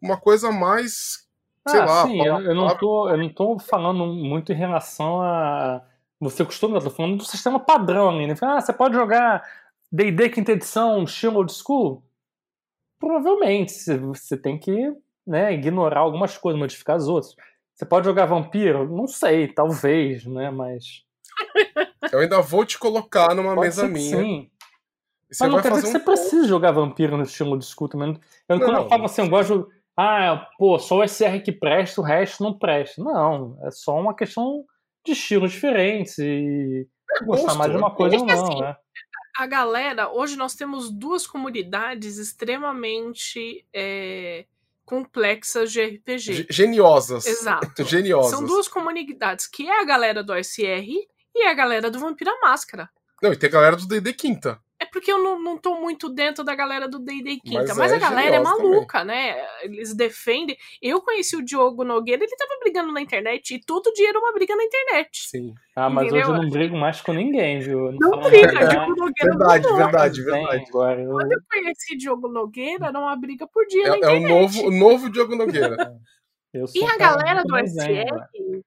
[0.00, 1.26] uma coisa mais
[1.68, 2.02] sei ah, lá.
[2.06, 5.82] sim, eu, eu, não tô, eu não tô falando muito em relação a
[6.20, 8.34] você costuma, eu tô falando do sistema padrão ali, né?
[8.42, 9.42] Ah, você pode jogar
[9.90, 12.02] D&D quinta edição, estilo old school?
[12.98, 14.92] Provavelmente, você tem que
[15.24, 17.36] né, ignorar algumas coisas, modificar as outras.
[17.72, 18.88] Você pode jogar vampiro?
[18.90, 20.50] Não sei, talvez, né?
[20.50, 21.04] Mas.
[22.10, 24.16] Eu ainda vou te colocar numa pode mesa minha.
[24.16, 24.50] Sim.
[25.40, 28.18] Mas não quer dizer que um você precisa jogar vampiro no estilo de escuta também.
[28.48, 29.78] Eu, não, quando eu falo assim, eu gosto de.
[29.96, 33.02] Ah, pô, só o SR que presta, o resto não presta.
[33.02, 34.64] Não, é só uma questão
[35.04, 38.76] de estilos diferentes e é gostar mais de uma coisa ou não, assim, né?
[39.36, 44.46] A galera, hoje nós temos duas comunidades extremamente é,
[44.84, 46.46] complexas de RPG.
[46.50, 47.26] Geniosas.
[47.26, 47.84] Exato.
[47.84, 48.30] Geniosas.
[48.30, 50.88] São duas comunidades, que é a galera do SR
[51.34, 52.88] e a galera do Vampira Máscara.
[53.22, 54.60] Não, e tem a galera do D&D Quinta.
[54.88, 57.92] É porque eu não, não tô muito dentro da galera do D&D Quinta, mas, mas
[57.92, 59.16] é a galera é maluca, também.
[59.16, 59.46] né?
[59.62, 60.56] Eles defendem.
[60.80, 64.32] Eu conheci o Diogo Nogueira, ele tava brigando na internet e todo dia era uma
[64.32, 65.28] briga na internet.
[65.28, 65.54] Sim.
[65.76, 66.22] Ah, mas Entendeu?
[66.22, 67.92] hoje eu não brigo mais com ninguém, viu?
[68.00, 69.76] Não, não briga, Diogo Nogueira Verdade, mudou.
[69.76, 70.64] verdade, verdade.
[70.68, 71.10] Agora, eu...
[71.10, 74.24] Quando eu conheci Diogo Nogueira, era uma briga por dia é, na internet.
[74.24, 75.76] É o novo, o novo Diogo Nogueira.
[76.74, 78.62] e a galera do SR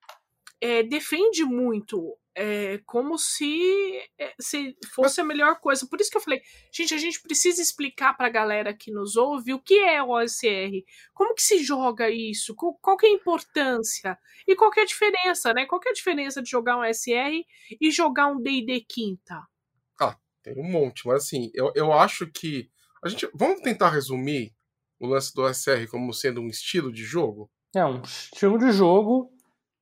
[0.62, 5.88] é, defende muito é, como se, é, se fosse a melhor coisa.
[5.88, 6.42] Por isso que eu falei,
[6.74, 10.12] gente, a gente precisa explicar para a galera que nos ouve o que é o
[10.12, 14.18] OSR, como que se joga isso, qual, qual que é a importância
[14.48, 15.66] e qual que é a diferença, né?
[15.66, 17.44] Qual que é a diferença de jogar um OSR
[17.80, 19.42] e jogar um D&D quinta?
[20.00, 22.70] Ah, tem um monte, mas assim, eu, eu acho que
[23.04, 24.54] a gente vamos tentar resumir
[25.00, 27.50] o lance do OSR como sendo um estilo de jogo.
[27.76, 29.32] É um estilo de jogo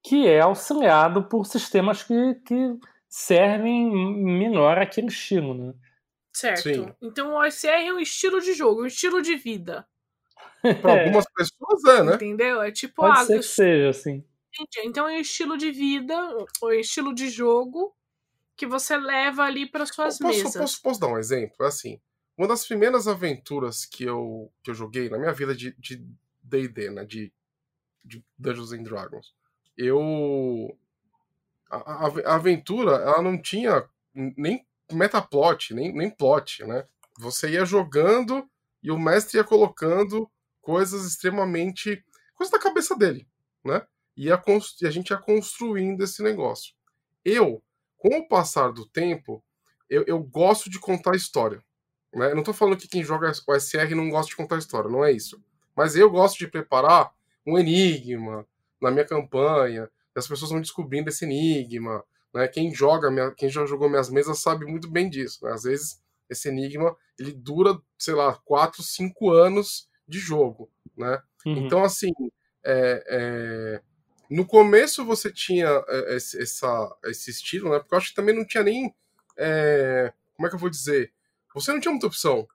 [0.03, 3.91] que é auxiliado por sistemas que, que servem
[4.23, 5.73] melhor aquele estilo, né?
[6.33, 6.61] Certo.
[6.61, 6.93] Sim.
[7.01, 9.87] Então o OSR é um estilo de jogo, um estilo de vida.
[10.81, 12.15] Para algumas pessoas é, né?
[12.15, 12.61] Entendeu?
[12.61, 14.23] É tipo Pode ah, ser que seja assim.
[14.83, 16.15] Então é um estilo de vida,
[16.61, 17.95] ou estilo de jogo
[18.55, 20.53] que você leva ali para suas posso, mesas.
[20.55, 21.55] Posso, posso dar um exemplo?
[21.61, 21.99] É assim,
[22.37, 25.73] uma das primeiras aventuras que eu, que eu joguei na minha vida de
[26.43, 27.05] D&D, né?
[27.05, 27.33] De,
[28.03, 29.33] de Dungeons and Dragons
[29.79, 30.77] eu.
[31.71, 36.85] A, a, aventura, ela não tinha nem metaplot, nem, nem plot, né?
[37.17, 38.47] Você ia jogando
[38.83, 40.29] e o mestre ia colocando
[40.61, 42.03] coisas extremamente.
[42.35, 43.27] coisas da cabeça dele,
[43.63, 43.85] né?
[44.17, 44.43] E a,
[44.81, 46.73] e a gente ia construindo esse negócio.
[47.23, 47.63] Eu,
[47.97, 49.43] com o passar do tempo,
[49.89, 51.63] eu, eu gosto de contar história.
[52.13, 52.31] Né?
[52.31, 55.05] Eu não tô falando que quem joga o SR não gosta de contar história, não
[55.05, 55.41] é isso.
[55.75, 57.13] Mas eu gosto de preparar
[57.45, 58.45] um enigma,
[58.81, 62.47] na minha campanha, as pessoas vão descobrindo esse enigma, né?
[62.47, 65.51] Quem joga, minha, quem já jogou minhas mesas sabe muito bem disso, né?
[65.51, 71.21] Às vezes esse enigma ele dura, sei lá, 4, 5 anos de jogo, né?
[71.45, 71.65] Uhum.
[71.65, 72.11] Então, assim,
[72.63, 73.81] é, é...
[74.29, 77.79] no começo você tinha é, esse, essa, esse estilo, né?
[77.79, 78.93] Porque eu acho que também não tinha nem.
[79.37, 80.13] É...
[80.35, 81.11] Como é que eu vou dizer?
[81.53, 82.47] Você não tinha muita opção.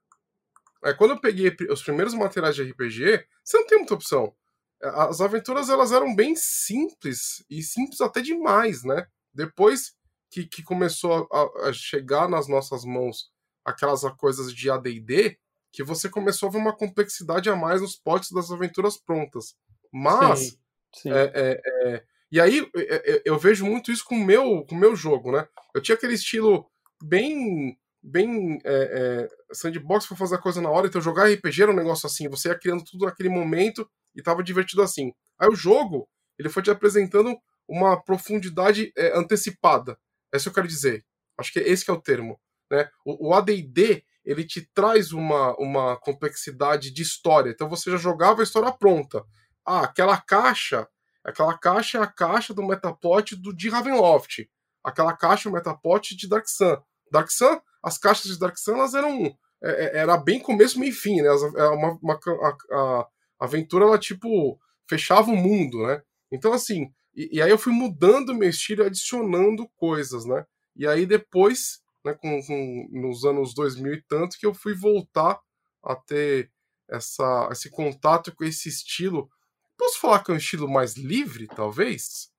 [0.83, 4.33] É, quando eu peguei os primeiros materiais de RPG, você não tem muita opção
[4.81, 9.07] as aventuras elas eram bem simples e simples até demais, né?
[9.33, 9.93] Depois
[10.29, 13.29] que, que começou a, a chegar nas nossas mãos
[13.63, 15.37] aquelas coisas de AD&D,
[15.71, 19.55] que você começou a ver uma complexidade a mais nos potes das aventuras prontas.
[19.91, 20.57] Mas sim,
[20.95, 21.11] sim.
[21.11, 24.75] É, é, é, e aí é, é, eu vejo muito isso com o meu, com
[24.75, 25.47] meu jogo, né?
[25.73, 26.69] Eu tinha aquele estilo
[27.03, 31.75] bem bem é, sandbox para fazer a coisa na hora, então jogar RPG era um
[31.75, 35.11] negócio assim, você ia criando tudo naquele momento e tava divertido assim.
[35.37, 37.35] Aí o jogo, ele foi te apresentando
[37.67, 39.97] uma profundidade é, antecipada.
[40.33, 41.05] É isso que eu quero dizer.
[41.37, 42.39] Acho que esse que é o termo.
[42.71, 42.89] Né?
[43.05, 47.49] O, o AD&D, ele te traz uma, uma complexidade de história.
[47.51, 49.23] Então você já jogava a história pronta.
[49.65, 50.87] Ah, aquela caixa,
[51.23, 54.47] aquela caixa é a caixa do Metaplot do de Ravenloft.
[54.83, 56.77] Aquela caixa é o Metaplot de Dark Sun.
[57.11, 61.21] Dark Sun, as caixas de Dark Sun, elas eram é, era bem começo, meio fim,
[61.21, 61.31] né?
[61.31, 63.07] Uma, uma, a, a,
[63.39, 66.01] a aventura, ela, tipo, fechava o mundo, né?
[66.31, 70.45] Então, assim, e, e aí eu fui mudando meu estilo, adicionando coisas, né?
[70.75, 75.39] E aí depois, né, com, com, nos anos 2000 e tanto, que eu fui voltar
[75.83, 76.51] a ter
[76.89, 79.29] essa, esse contato com esse estilo.
[79.77, 82.31] Posso falar que é um estilo mais livre, talvez?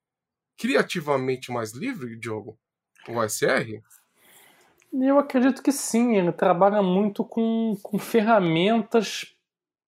[0.57, 2.57] Criativamente mais livre, Diogo?
[3.07, 3.81] O SR?
[4.93, 9.36] Eu acredito que sim, ele trabalha muito com, com ferramentas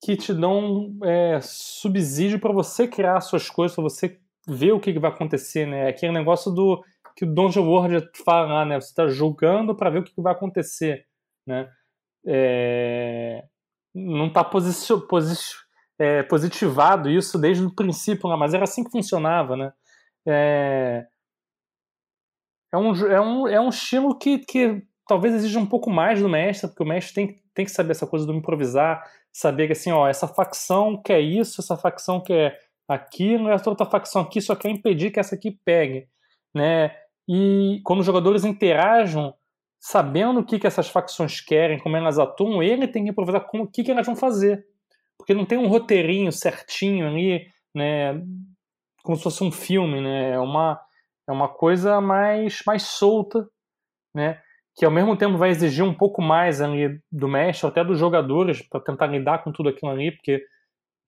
[0.01, 4.93] que te dão é, subsídio para você criar suas coisas, para você ver o que,
[4.93, 5.88] que vai acontecer, né?
[5.88, 6.83] Aquele negócio do
[7.15, 8.79] que o Dungeon World fala lá, né?
[8.79, 11.05] Você está jogando para ver o que, que vai acontecer,
[11.45, 11.69] né?
[12.25, 13.43] É,
[13.93, 14.49] não está
[15.99, 19.73] é, positivado isso desde o princípio, mas era assim que funcionava, né?
[20.25, 21.07] É,
[22.73, 26.29] é, um, é, um, é um estilo que, que talvez exija um pouco mais do
[26.29, 29.92] mestre, porque o mestre tem, tem que saber essa coisa do improvisar, saber que assim,
[29.92, 34.70] ó, essa facção quer isso, essa facção quer aquilo, essa outra facção aqui só quer
[34.70, 36.08] impedir que essa aqui pegue,
[36.54, 36.96] né?
[37.28, 39.32] E quando os jogadores interagem,
[39.80, 43.63] sabendo o que, que essas facções querem, como elas atuam, ele tem que improvisar como,
[43.63, 44.65] o que, que elas vão fazer.
[45.18, 48.13] Porque não tem um roteirinho certinho ali, né?
[49.04, 50.32] Como se fosse um filme, né?
[50.32, 50.82] É uma,
[51.28, 53.48] é uma coisa mais, mais solta,
[54.13, 54.42] né?
[54.80, 58.62] Que ao mesmo tempo vai exigir um pouco mais ali do mestre, até dos jogadores,
[58.62, 60.42] para tentar lidar com tudo aquilo ali, porque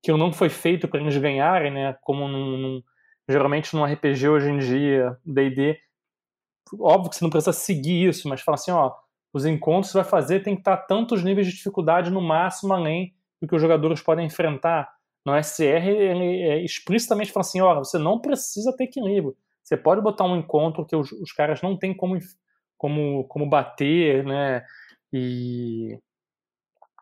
[0.03, 1.95] aquilo não foi feito para eles ganharem, né?
[2.01, 2.83] Como num, num,
[3.29, 5.79] geralmente num RPG hoje em dia, D&D,
[6.79, 8.93] óbvio que você não precisa seguir isso, mas fala assim, ó,
[9.33, 12.73] os encontros que você vai fazer tem que estar tantos níveis de dificuldade no máximo
[12.73, 14.89] além do que os jogadores podem enfrentar.
[15.25, 19.35] No SR, ele é explicitamente fala assim, ó, você não precisa ter equilíbrio.
[19.63, 22.17] Você pode botar um encontro que os, os caras não têm como,
[22.81, 24.65] como, como bater, né?
[25.13, 25.99] E,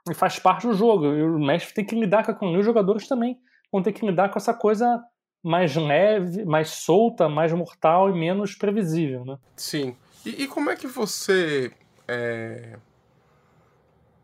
[0.09, 1.05] e faz parte do jogo.
[1.05, 2.51] E o mestre tem que lidar com.
[2.51, 3.39] E os jogadores também
[3.71, 5.01] vão ter que lidar com essa coisa
[5.41, 9.37] mais leve, mais solta, mais mortal e menos previsível, né?
[9.55, 9.95] Sim.
[10.25, 11.71] E, e como é que você
[12.05, 12.77] é...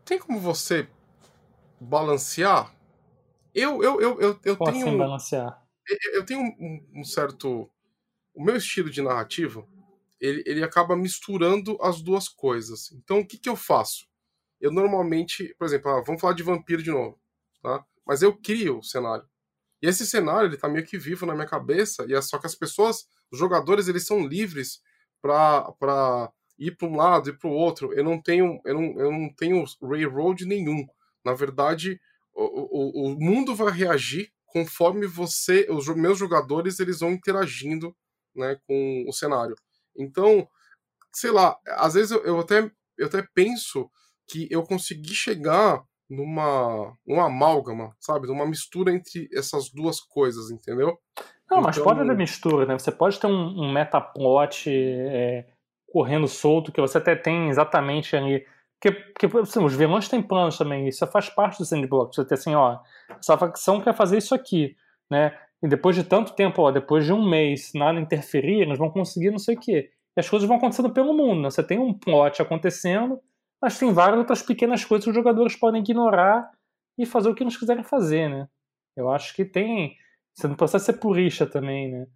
[0.04, 0.86] tem como você
[1.80, 2.70] balancear?
[3.54, 5.62] Eu eu eu eu, eu como tenho assim balancear?
[5.88, 7.70] Eu, eu tenho um, um, certo
[8.34, 9.66] o meu estilo de narrativa
[10.20, 12.90] ele, ele acaba misturando as duas coisas.
[12.92, 14.06] Então o que que eu faço?
[14.60, 17.18] Eu normalmente, por exemplo, ah, vamos falar de vampiro de novo,
[17.62, 17.84] tá?
[18.06, 19.26] Mas eu crio o cenário.
[19.82, 22.46] E esse cenário, ele tá meio que vivo na minha cabeça, e é só que
[22.46, 24.80] as pessoas, os jogadores, eles são livres
[25.20, 27.92] para ir para um lado e para o outro.
[27.92, 30.86] Eu não tenho eu não, eu não tenho railroad nenhum.
[31.24, 32.00] Na verdade,
[32.34, 37.94] o, o, o mundo vai reagir conforme você, os meus jogadores, eles vão interagindo,
[38.34, 39.54] né, com o cenário.
[39.98, 40.48] Então,
[41.12, 43.90] sei lá, às vezes eu, eu até eu até penso
[44.28, 48.26] que eu consegui chegar numa, numa amálgama, sabe?
[48.26, 50.98] Numa mistura entre essas duas coisas, entendeu?
[51.50, 51.62] Não, então...
[51.62, 52.78] mas pode haver mistura, né?
[52.78, 55.46] Você pode ter um, um metaplot é,
[55.86, 58.46] correndo solto que você até tem exatamente ali.
[58.80, 62.16] Porque, porque assim, os vilões têm planos também, isso faz parte do sandbox.
[62.16, 62.78] Você tem assim, ó,
[63.18, 64.76] essa facção quer fazer isso aqui,
[65.10, 65.38] né?
[65.62, 69.30] E depois de tanto tempo, ó, depois de um mês, nada interferir, eles vão conseguir
[69.30, 69.90] não sei o quê.
[70.16, 71.50] E as coisas vão acontecendo pelo mundo, né?
[71.50, 73.20] Você tem um plot acontecendo,
[73.60, 76.50] mas tem várias outras pequenas coisas que os jogadores podem ignorar
[76.98, 78.48] e fazer o que eles quiserem fazer, né?
[78.96, 79.96] Eu acho que tem.
[80.34, 82.06] Você não precisa ser purista também, né?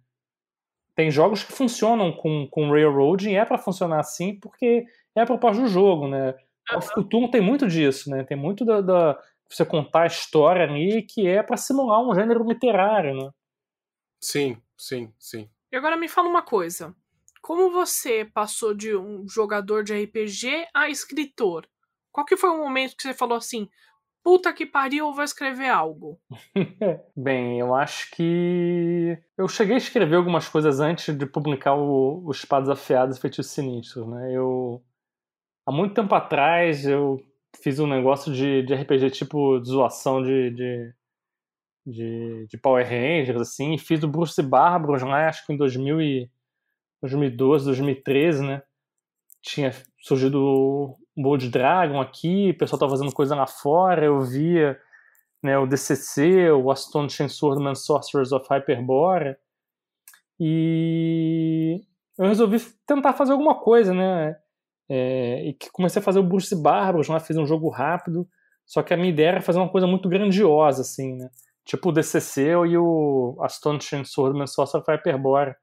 [0.95, 5.25] Tem jogos que funcionam com, com Railroad e é para funcionar assim porque é a
[5.25, 6.35] proposta do jogo, né?
[6.75, 8.23] O futuro tem muito disso, né?
[8.23, 9.19] Tem muito da, da
[9.55, 13.29] você contar a história ali que é para simular um gênero literário, né?
[14.21, 15.49] Sim, sim, sim.
[15.71, 16.95] E agora me fala uma coisa.
[17.41, 21.67] Como você passou de um jogador de RPG a escritor?
[22.11, 23.67] Qual que foi o momento que você falou assim,
[24.23, 26.19] puta que pariu, eu vou escrever algo?
[27.15, 32.31] Bem, eu acho que eu cheguei a escrever algumas coisas antes de publicar o, o
[32.31, 34.31] Espadas Afiadas e Feitiços Sinistros, né?
[34.33, 34.83] Eu
[35.65, 37.19] há muito tempo atrás eu
[37.61, 40.93] fiz um negócio de, de RPG tipo de zoação de, de,
[41.85, 46.31] de, de Power Rangers, assim, fiz o Bruce Bárbaros lá, acho que em 2000 e
[47.01, 48.63] 2012, 2013, né?
[49.41, 54.79] Tinha surgido o Bold Dragon aqui, o pessoal tava fazendo coisa lá fora, eu via
[55.43, 59.37] né, o DCC, o Astonishing Swordman Sorcerers of Hyperborea,
[60.39, 61.81] e
[62.17, 64.35] eu resolvi tentar fazer alguma coisa, né?
[64.89, 68.27] É, e comecei a fazer o Bruce Barbaros lá, fiz um jogo rápido,
[68.65, 71.29] só que a minha ideia era fazer uma coisa muito grandiosa, assim, né?
[71.65, 75.55] Tipo o DCC e o Astonishing Swordman Sorcerers of Hyperborea.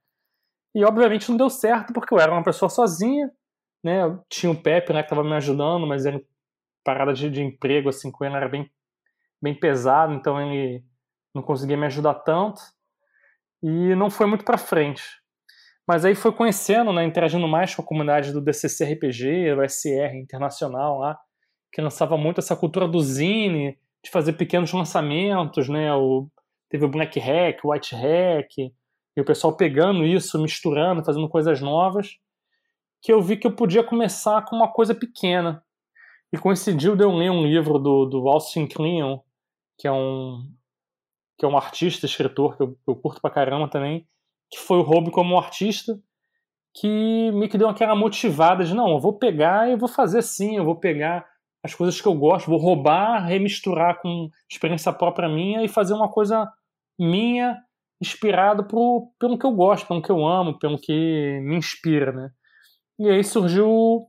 [0.75, 3.31] E obviamente não deu certo porque eu era uma pessoa sozinha,
[3.83, 4.03] né?
[4.05, 6.25] Eu tinha o Pepe, né, que estava me ajudando, mas ele
[6.85, 8.71] parada de, de emprego assim com ele era bem
[9.41, 10.85] bem pesado, então ele
[11.35, 12.61] não conseguia me ajudar tanto
[13.63, 15.03] e não foi muito para frente.
[15.89, 20.17] Mas aí foi conhecendo, né, interagindo mais com a comunidade do DCC RPG, do SR
[20.17, 21.19] internacional lá,
[21.73, 25.91] que lançava muito essa cultura do zine, de fazer pequenos lançamentos, né?
[25.95, 26.29] O,
[26.69, 31.59] teve o Black Hack, o White Hack, e o pessoal pegando isso, misturando, fazendo coisas
[31.63, 32.19] novas,
[33.01, 35.65] que eu vi que eu podia começar com uma coisa pequena.
[36.31, 39.21] E coincidiu de eu ler um livro do, do Austin Kleon,
[39.79, 40.47] que é um
[41.39, 44.07] que é um artista, escritor, que eu, eu curto pra caramba também,
[44.51, 45.99] que foi o Hobby como artista,
[46.75, 50.57] que me que deu aquela motivada de, não, eu vou pegar e vou fazer sim,
[50.57, 51.27] eu vou pegar
[51.63, 56.09] as coisas que eu gosto, vou roubar, remisturar com experiência própria minha e fazer uma
[56.11, 56.49] coisa
[56.99, 57.57] minha
[58.01, 62.31] inspirada por, pelo que eu gosto, pelo que eu amo, pelo que me inspira, né?
[62.99, 64.07] E aí surgiu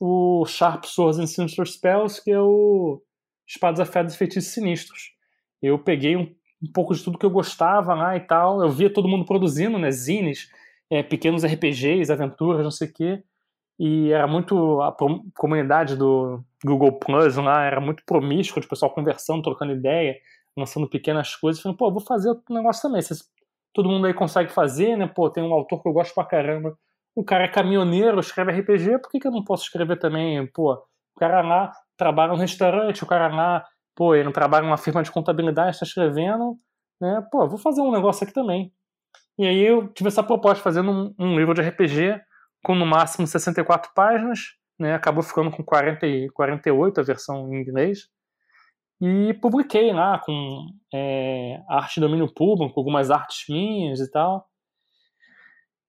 [0.00, 3.02] o Sharp Swords and Sinister Spells, que é o
[3.46, 5.12] Espadas Afiadas e Feitiços Sinistros.
[5.60, 6.32] Eu peguei um,
[6.64, 9.78] um, pouco de tudo que eu gostava lá e tal, eu via todo mundo produzindo,
[9.78, 10.50] né, zines,
[10.90, 13.22] é, pequenos RPGs, aventuras, não sei o quê,
[13.78, 14.94] e era muito, a
[15.36, 20.16] comunidade do Google Plus lá era muito promíscua, de pessoal conversando, trocando ideia,
[20.56, 23.24] lançando pequenas coisas, falando, pô, vou fazer outro negócio também, Vocês,
[23.72, 26.78] todo mundo aí consegue fazer, né, pô, tem um autor que eu gosto pra caramba,
[27.14, 30.46] o cara é caminhoneiro, escreve RPG, por que, que eu não posso escrever também?
[30.48, 35.02] Pô, o cara lá trabalha num restaurante, o cara lá, pô, ele trabalha numa firma
[35.02, 36.58] de contabilidade, está escrevendo,
[37.00, 37.26] né?
[37.30, 38.72] Pô, vou fazer um negócio aqui também.
[39.38, 42.20] E aí eu tive essa proposta, fazendo um, um livro de RPG
[42.64, 44.40] com no máximo 64 páginas,
[44.78, 44.94] né?
[44.94, 48.08] Acabou ficando com 40 e 48 a versão em inglês.
[49.00, 54.48] E publiquei lá com é, arte de domínio público, algumas artes minhas e tal.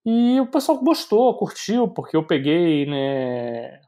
[0.05, 3.79] E o pessoal gostou, curtiu, porque eu peguei né,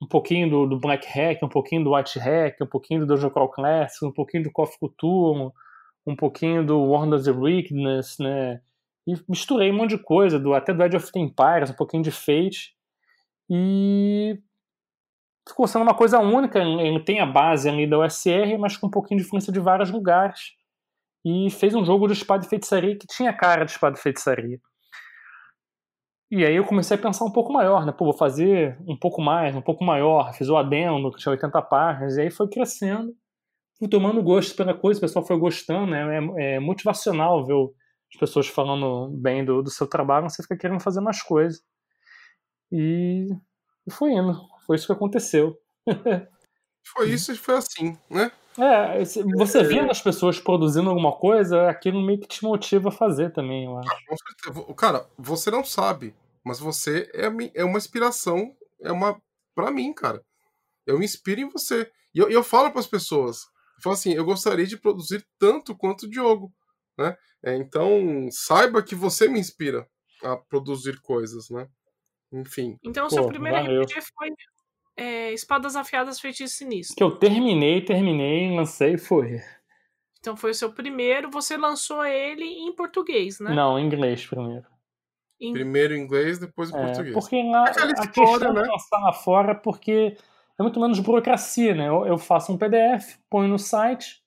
[0.00, 3.30] um pouquinho do, do Black Hack, um pouquinho do White Hack, um pouquinho do Dungeon
[3.30, 5.52] Crawl Classic, um pouquinho do Coffee Culture,
[6.06, 8.60] um pouquinho do World of the Wickedness, né?
[9.06, 12.10] E misturei um monte de coisa, do, até do Edge of Empires, um pouquinho de
[12.10, 12.74] Fate.
[13.48, 14.38] E
[15.46, 16.58] ficou sendo uma coisa única.
[16.58, 19.90] Ele tem a base ali da OSR, mas com um pouquinho de influência de vários
[19.90, 20.52] lugares.
[21.24, 24.58] E fez um jogo de espada e feitiçaria que tinha cara de espada e feitiçaria.
[26.30, 27.90] E aí eu comecei a pensar um pouco maior, né?
[27.90, 30.32] Pô, vou fazer um pouco mais, um pouco maior.
[30.32, 33.12] Fiz o adendo, que tinha 80 páginas, e aí foi crescendo.
[33.78, 36.18] Fui tomando gosto pela coisa, o pessoal foi gostando, né?
[36.38, 37.56] É, é motivacional ver
[38.12, 41.62] as pessoas falando bem do, do seu trabalho, você fica querendo fazer mais coisas.
[42.70, 43.26] E,
[43.86, 44.40] e foi indo.
[44.66, 45.58] Foi isso que aconteceu.
[46.86, 48.30] foi isso e foi assim, né?
[48.60, 49.04] É,
[49.36, 53.64] você vendo as pessoas produzindo alguma coisa, aquilo meio que te motiva a fazer também,
[53.64, 54.74] eu acho.
[54.74, 59.20] Cara, você não sabe, mas você é, é uma inspiração, é uma.
[59.54, 60.22] para mim, cara.
[60.86, 61.90] Eu me inspiro em você.
[62.14, 63.44] E eu, eu falo para as pessoas,
[63.76, 66.52] eu falo assim, eu gostaria de produzir tanto quanto o Diogo,
[66.98, 67.16] né?
[67.42, 69.88] É, então, saiba que você me inspira
[70.22, 71.66] a produzir coisas, né?
[72.32, 72.76] Enfim.
[72.84, 73.82] Então, o seu primeiro valeu.
[73.82, 74.30] RPG foi
[75.00, 76.94] é, Espadas Afiadas Feitiço Sinistro.
[76.94, 79.40] Que eu terminei, terminei, lancei e foi.
[80.18, 83.54] Então foi o seu primeiro, você lançou ele em português, né?
[83.54, 84.66] Não, em inglês primeiro.
[85.40, 85.54] Em...
[85.54, 87.14] Primeiro em inglês, depois em é, português.
[87.14, 88.62] Porque lá, Aquela a história, questão né?
[88.62, 90.18] de lançar lá fora porque
[90.58, 91.88] é muito menos burocracia, né?
[91.88, 94.22] Eu, eu faço um PDF, ponho no site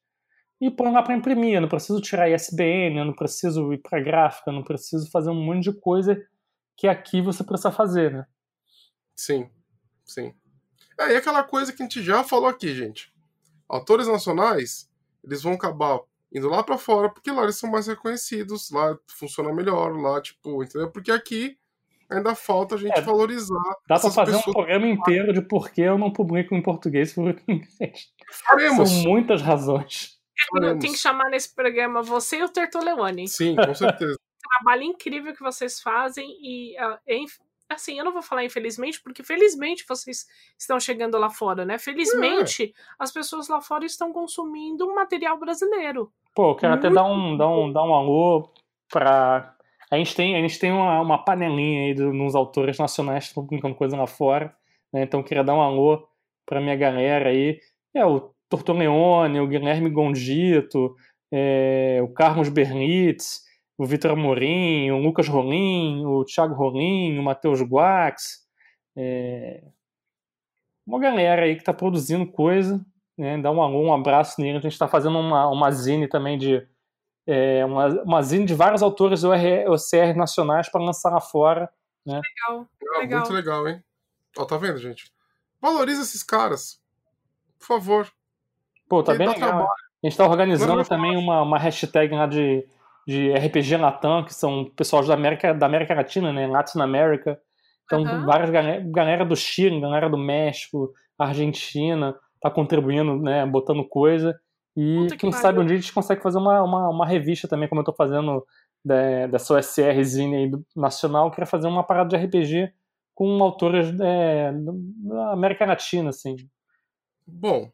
[0.60, 1.54] e ponho lá para imprimir.
[1.54, 5.30] Eu não preciso tirar ISBN, eu não preciso ir para gráfica, eu não preciso fazer
[5.30, 6.20] um monte de coisa
[6.76, 8.26] que aqui você precisa fazer, né?
[9.16, 9.48] Sim,
[10.04, 10.34] sim.
[11.00, 13.12] É, e aquela coisa que a gente já falou aqui, gente.
[13.68, 14.90] Autores nacionais,
[15.24, 16.00] eles vão acabar
[16.34, 20.64] indo lá para fora, porque lá eles são mais reconhecidos, lá funciona melhor, lá, tipo,
[20.64, 20.90] entendeu?
[20.92, 21.58] Porque aqui
[22.10, 23.56] ainda falta a gente é, valorizar.
[23.88, 27.16] Dá pra fazer um programa inteiro de por que eu não publico em português e
[27.16, 28.12] publico em inglês.
[28.32, 28.90] Faremos.
[28.90, 30.20] São muitas razões.
[30.52, 30.82] Faremos.
[30.82, 33.28] Tem que chamar nesse programa você e o Tertoleone.
[33.28, 34.18] Sim, com certeza.
[34.60, 37.00] trabalho incrível que vocês fazem e uh,
[37.70, 40.26] assim, eu não vou falar infelizmente, porque felizmente vocês
[40.58, 41.78] estão chegando lá fora, né?
[41.78, 46.12] Felizmente, as pessoas lá fora estão consumindo um material brasileiro.
[46.36, 48.50] Pô, quero Muito até dar um, dar, um, dar um alô
[48.90, 49.56] pra.
[49.92, 53.44] A gente tem, a gente tem uma, uma panelinha aí dos autores nacionais que estão
[53.44, 54.56] publicando coisa lá fora,
[54.92, 55.04] né?
[55.04, 56.08] Então queria dar um alô
[56.46, 57.60] pra minha galera aí.
[57.94, 60.96] É, o Tortoleone, o Guilherme Gondito,
[61.32, 63.44] é, o Carlos Bernitz,
[63.84, 68.48] o Vitor Amorim, o Lucas Rolim, o Thiago Rolim, o Matheus Guax,
[68.96, 69.62] é...
[70.88, 72.84] uma galera aí que está produzindo coisa,
[73.18, 73.38] né?
[73.42, 74.58] Dá um alô, um abraço nele.
[74.58, 76.66] A gente está fazendo uma, uma zine também de
[77.28, 81.70] é, uma, uma zine de vários autores do OCR nacionais para lançar lá fora.
[82.06, 82.22] Né?
[82.48, 82.68] Legal,
[83.00, 83.20] legal.
[83.20, 83.84] Muito legal, hein?
[84.38, 85.12] Ó, tá vendo, gente?
[85.62, 86.82] Valoriza esses caras.
[87.60, 88.12] Por favor.
[88.88, 89.50] Pô, tá bem legal.
[89.50, 89.68] Trabalho.
[89.68, 92.66] A gente está organizando também uma, uma hashtag lá de
[93.08, 96.48] de RPG Latam, que são pessoal da América, da América Latina, né?
[96.48, 97.40] Latin America.
[97.86, 98.26] Então, uhum.
[98.26, 103.46] várias galera, galera do Chile, galera do México, Argentina, tá contribuindo, né?
[103.46, 104.40] Botando coisa.
[104.76, 107.48] E Puta quem que sabe um dia a gente consegue fazer uma, uma, uma revista
[107.48, 108.44] também, como eu tô fazendo
[108.84, 112.74] da, dessa OSRzinha aí do nacional, eu queria fazer uma parada de RPG
[113.14, 116.36] com autores é, da América Latina, assim.
[117.26, 117.72] Bom,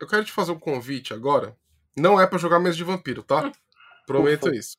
[0.00, 1.56] eu quero te fazer um convite agora.
[1.96, 3.50] Não é para jogar mesa de vampiro, tá?
[4.08, 4.56] Prometo Ufa.
[4.56, 4.76] isso.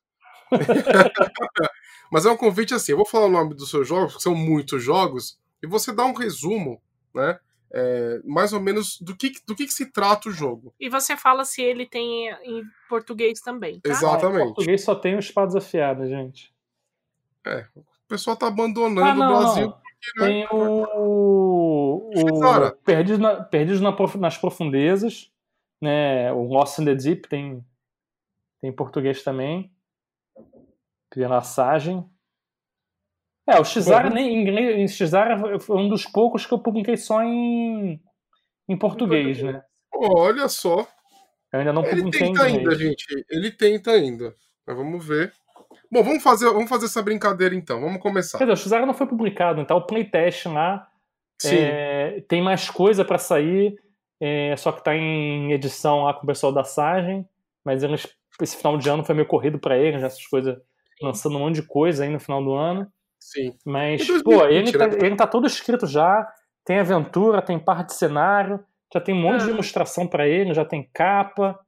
[2.12, 4.36] Mas é um convite assim, eu vou falar o nome dos seus jogos, porque são
[4.36, 6.82] muitos jogos, e você dá um resumo,
[7.14, 7.40] né?
[7.72, 10.74] é, mais ou menos do que, do que, que, se trata o jogo.
[10.80, 13.80] E você fala se ele tem em português também.
[13.80, 13.90] Tá?
[13.90, 14.42] Exatamente.
[14.42, 16.54] Em português só tem os espadas afiadas, gente.
[17.46, 19.68] É, o pessoal tá abandonando ah, não, o Brasil.
[19.68, 19.72] Não.
[19.72, 20.28] Porque, né?
[20.28, 22.10] Tem o.
[22.10, 25.32] o Perdidos, na, Perdidos na, nas Profundezas.
[25.82, 26.32] Né?
[26.34, 27.64] O Lost in the Deep tem,
[28.62, 29.72] tem em português também.
[31.28, 32.08] Passagem.
[33.48, 38.00] É, o Xara nem inglês, Xara foi um dos poucos que eu publiquei só em,
[38.68, 39.64] em português, né?
[39.92, 40.88] Olha só.
[41.52, 43.26] Eu ainda não publiquei Ele tenta ainda, gente.
[43.28, 44.36] Ele tenta ainda.
[44.68, 45.34] Mas vamos ver.
[45.92, 47.82] Bom, vamos fazer, vamos fazer essa brincadeira então.
[47.82, 48.38] Vamos começar.
[48.38, 50.88] Quer dizer, o Xara não foi publicado, então o playtest lá
[51.46, 53.76] é, tem mais coisa para sair,
[54.20, 57.28] é, só que tá em edição lá com o pessoal da Sagem,
[57.64, 58.06] mas eles,
[58.42, 60.58] esse final de ano foi meio corrido para eles, essas coisas,
[61.02, 62.88] lançando um monte de coisa aí no final do ano.
[63.20, 63.54] Sim.
[63.66, 64.98] Mas, 2020, pô, ele, tá, né?
[65.02, 66.28] ele tá todo escrito já,
[66.66, 68.64] tem aventura, tem parte de cenário,
[68.94, 69.54] já tem um monte de ah.
[69.54, 71.60] ilustração para ele, já tem capa.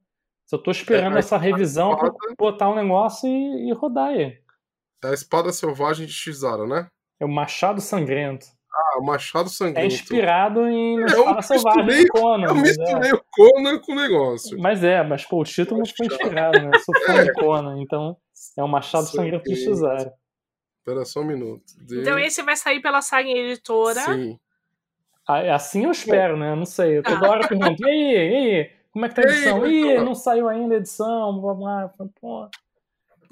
[0.46, 2.12] Só tô esperando é, essa revisão espada...
[2.12, 4.38] pra botar um negócio e, e rodar aí.
[5.04, 6.88] É a espada selvagem de Shizara, né?
[7.18, 8.46] É o Machado Sangrento.
[8.74, 9.80] Ah, o Machado Sangrento.
[9.80, 12.46] É inspirado em é, Espada Selvagem de Conan.
[12.46, 13.14] Eu misturei é.
[13.14, 14.58] o Conan com o negócio.
[14.58, 16.70] Mas é, mas pô, o título não foi inspirado, né?
[16.72, 17.24] Eu sou fã é.
[17.24, 18.16] de Conan, então
[18.56, 20.12] é o Machado Sangrento de Shizara.
[20.78, 21.62] Espera só um minuto.
[21.86, 22.00] De...
[22.00, 24.00] Então esse vai sair pela Saga Editora.
[24.00, 24.38] Sim.
[25.28, 26.54] Ah, assim eu espero, né?
[26.54, 26.98] Não sei.
[26.98, 28.70] Eu toda hora pergunto, e aí, e aí?
[28.90, 29.66] Como é que tá a edição?
[29.66, 31.90] Ih, não saiu ainda a edição, vamos lá.
[32.20, 32.48] Pô.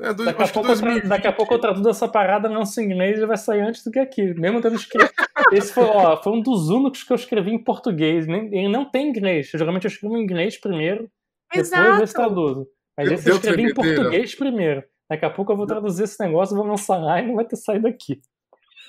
[0.00, 2.84] É, do, daqui, a pouco, eu, daqui a pouco eu traduzo essa parada lanço em
[2.84, 4.34] inglês e vai sair antes do que aqui.
[4.34, 5.12] Mesmo tendo escrito.
[5.52, 8.26] Esse foi, ó, foi um dos únicos que eu escrevi em português.
[8.26, 9.50] Nem, ele não tem inglês.
[9.50, 11.10] Geralmente eu escrevo em inglês primeiro,
[11.52, 11.82] Exato.
[11.82, 12.68] depois eu traduzo.
[12.96, 14.84] Mas esse eu escrevi em português primeiro.
[15.08, 17.56] Daqui a pouco eu vou traduzir esse negócio, vou lançar lá e não vai ter
[17.56, 18.20] saído aqui.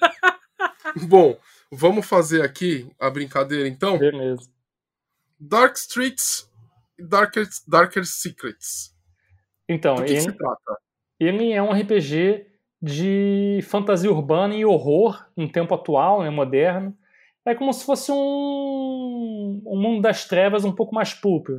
[1.08, 1.38] Bom,
[1.72, 3.98] vamos fazer aqui a brincadeira então?
[3.98, 4.50] Beleza.
[5.40, 6.52] Dark Streets
[7.08, 8.96] Darker, Darker Secrets.
[9.68, 10.78] Então, Do que que se trata?
[11.24, 12.48] Ele é um RPG
[12.82, 16.98] de fantasia urbana e horror no tempo atual, né, moderno.
[17.46, 21.50] É como se fosse um, um mundo das trevas um pouco mais pulp.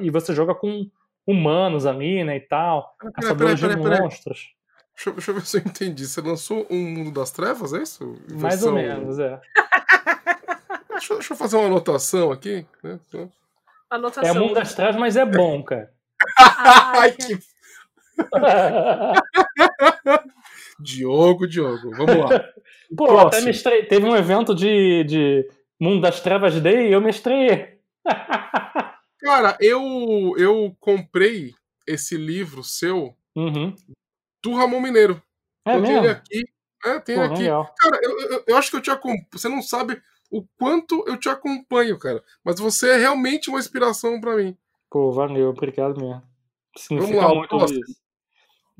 [0.00, 0.90] E você joga com
[1.26, 2.94] humanos ali, né, e tal.
[2.98, 4.54] Pera, caçadores pera, pera, de monstros.
[4.94, 6.06] Deixa, deixa, eu ver se eu entendi.
[6.06, 8.18] Você lançou um Mundo das Trevas, é isso?
[8.26, 8.38] Versão...
[8.40, 9.40] Mais ou menos, é.
[10.90, 12.66] deixa, deixa, eu fazer uma anotação aqui.
[12.82, 12.98] Né?
[13.90, 14.30] Anotação.
[14.30, 15.92] É mundo das trevas, mas é bom, cara.
[16.38, 17.38] Ai, que...
[20.80, 22.28] Diogo, Diogo, vamos lá.
[22.96, 23.28] Pô, Próximo.
[23.28, 23.84] até me estreiei.
[23.84, 25.48] Teve um evento de, de
[25.80, 27.78] Mundo das Trevas Day e eu me estreiei.
[29.20, 31.54] Cara, eu, eu comprei
[31.86, 33.74] esse livro seu uhum.
[34.42, 35.22] do Ramon Mineiro.
[35.66, 35.86] É eu mesmo?
[35.86, 36.44] tenho ele aqui.
[36.84, 37.42] É, tem aqui.
[37.42, 37.72] Legal.
[37.78, 39.26] Cara, eu, eu, eu, acho que eu te acompanho.
[39.32, 40.00] Você não sabe
[40.30, 42.22] o quanto eu te acompanho, cara.
[42.42, 44.56] Mas você é realmente uma inspiração para mim.
[44.90, 46.22] Pô, valeu, obrigado mesmo.
[46.76, 48.00] Significa Vamos lá, muito isso.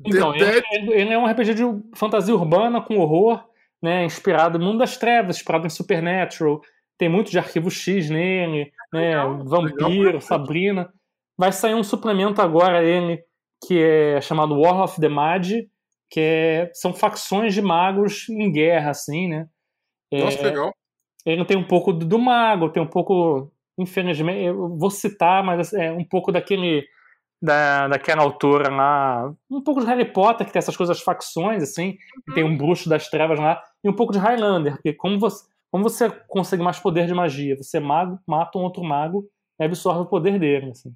[0.05, 1.63] Então, ele, ele, é um RPG de
[1.95, 3.43] fantasia urbana com horror,
[3.81, 6.61] né, inspirado no mundo das trevas, inspirado em Supernatural.
[6.97, 10.21] Tem muito de arquivo X nele, né, legal, Vampiro, legal.
[10.21, 10.93] Sabrina.
[11.37, 13.23] Vai sair um suplemento agora ele
[13.67, 15.69] que é chamado War of the Magi,
[16.09, 19.47] que é, são facções de magos em guerra, assim, né?
[20.11, 20.73] Nossa, é, legal
[21.25, 25.91] ele tem um pouco do, mago, tem um pouco, infelizmente, eu vou citar, mas é
[25.91, 26.85] um pouco daquele
[27.41, 31.97] da, daquela autora lá, um pouco de Harry Potter, que tem essas coisas facções, assim,
[32.27, 32.33] uhum.
[32.35, 35.83] tem um bruxo das trevas lá, e um pouco de Highlander, porque como você, como
[35.83, 37.57] você consegue mais poder de magia?
[37.57, 39.25] Você é mago, mata um outro mago
[39.59, 40.93] e absorve o poder dele, assim.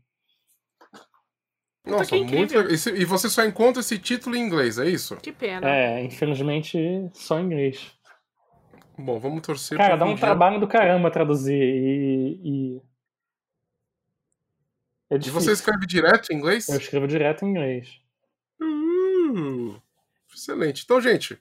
[1.85, 2.55] Nossa, muito
[2.95, 5.15] E você só encontra esse título em inglês, é isso?
[5.17, 5.69] Que pena.
[5.69, 7.91] É, infelizmente só em inglês.
[8.97, 12.41] Bom, vamos torcer Cara, dá um trabalho do caramba traduzir e.
[12.43, 12.81] e...
[15.09, 16.67] É e você escreve direto em inglês?
[16.67, 18.01] Eu escrevo direto em inglês.
[18.59, 19.79] Hum,
[20.33, 20.83] excelente.
[20.83, 21.39] Então, gente,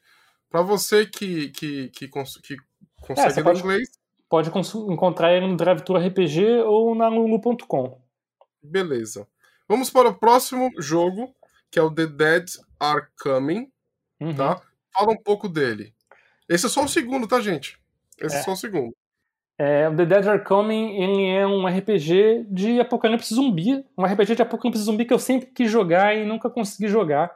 [0.51, 2.57] para você que, que, que, cons que
[3.01, 3.89] consegue é, pode, inglês.
[4.29, 8.01] Pode encontrar ele no DriveThru RPG ou na Lulu.com.
[8.63, 9.27] Beleza.
[9.69, 11.35] Vamos para o próximo jogo,
[11.71, 12.47] que é o The Dead
[12.79, 13.71] Are Coming.
[14.21, 14.35] Uhum.
[14.35, 14.61] Tá?
[14.93, 15.95] Fala um pouco dele.
[16.49, 17.79] Esse é só o segundo, tá, gente?
[18.19, 18.95] Esse é, é só o segundo.
[19.57, 23.85] É, o The Dead Are Coming ele é um RPG de apocalipse zumbi.
[23.97, 27.35] Um RPG de apocalipse zumbi que eu sempre quis jogar e nunca consegui jogar.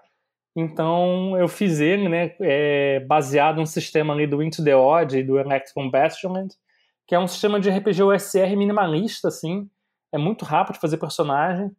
[0.57, 5.23] Então eu fiz ele, né, é, baseado no sistema ali do Into the Odd e
[5.23, 6.53] do Electron Bastionland,
[7.07, 9.71] que é um sistema de RPG OSR minimalista, assim.
[10.13, 11.71] É muito rápido de fazer personagem.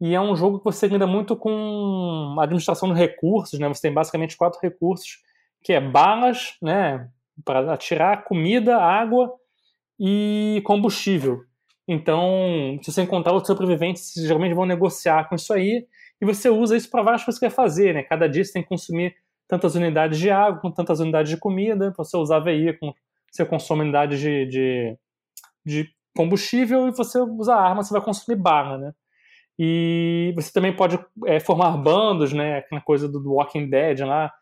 [0.00, 3.68] E é um jogo que você lida muito com administração de recursos, né?
[3.68, 5.22] Você tem basicamente quatro recursos
[5.62, 7.08] que é balas, né,
[7.44, 9.32] para atirar, comida, água
[9.98, 11.42] e combustível.
[11.88, 15.86] Então, se você encontrar outros sobreviventes, geralmente vão negociar com isso aí,
[16.20, 18.02] e você usa isso para várias coisas que quer fazer, né?
[18.02, 19.14] Cada dia você tem que consumir
[19.46, 22.94] tantas unidades de água, com tantas unidades de comida, você usar veículo,
[23.30, 24.98] você consome unidades de, de,
[25.64, 28.92] de combustível, e você usa arma, você vai consumir bala, né?
[29.58, 32.58] E você também pode é, formar bandos, né?
[32.58, 34.32] Aquela coisa do Walking Dead lá,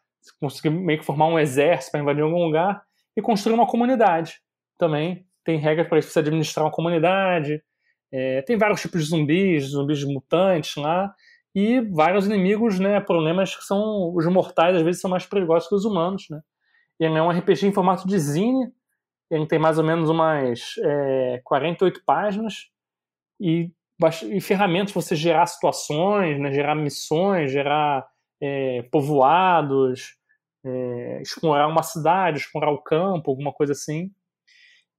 [0.40, 2.82] conseguir meio que formar um exército para invadir algum lugar
[3.16, 4.40] e construir uma comunidade
[4.78, 5.26] também.
[5.44, 7.62] Tem regras para você administrar uma comunidade.
[8.12, 11.14] É, tem vários tipos de zumbis, zumbis mutantes lá
[11.54, 13.00] e vários inimigos, né?
[13.00, 16.40] Problemas que são os mortais às vezes são mais perigosos que os humanos, né?
[16.98, 18.72] E é um RPG em formato de zine.
[19.30, 22.68] Ele tem mais ou menos umas é, 48 páginas
[23.40, 23.70] e,
[24.30, 26.52] e ferramentas para você gerar situações, né?
[26.52, 28.06] gerar missões, gerar
[28.40, 30.16] é, povoados,
[30.64, 34.10] é, explorar uma cidade, explorar o campo, alguma coisa assim.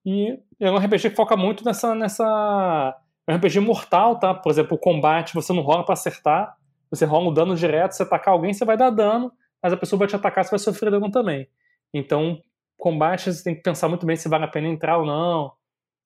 [0.06, 1.96] E é um RPG que foca muito nessa.
[1.96, 2.96] nessa
[3.28, 4.34] é um RPG mortal, tá?
[4.34, 6.56] Por exemplo, o combate você não rola para acertar,
[6.92, 9.32] você rola um dano direto, se atacar alguém, você vai dar dano,
[9.62, 11.50] mas a pessoa vai te atacar, você vai sofrer dano também.
[11.94, 12.40] Então,
[12.78, 15.54] combate você tem que pensar muito bem se vale a pena entrar ou não,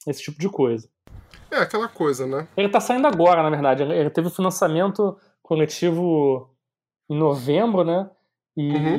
[0.08, 0.89] esse tipo de coisa.
[1.52, 2.47] É aquela coisa, né?
[2.56, 3.84] Ele tá saindo agora, na verdade.
[3.84, 6.56] Ele teve o financiamento coletivo
[7.10, 8.10] em novembro, né?
[8.56, 8.97] E uhum.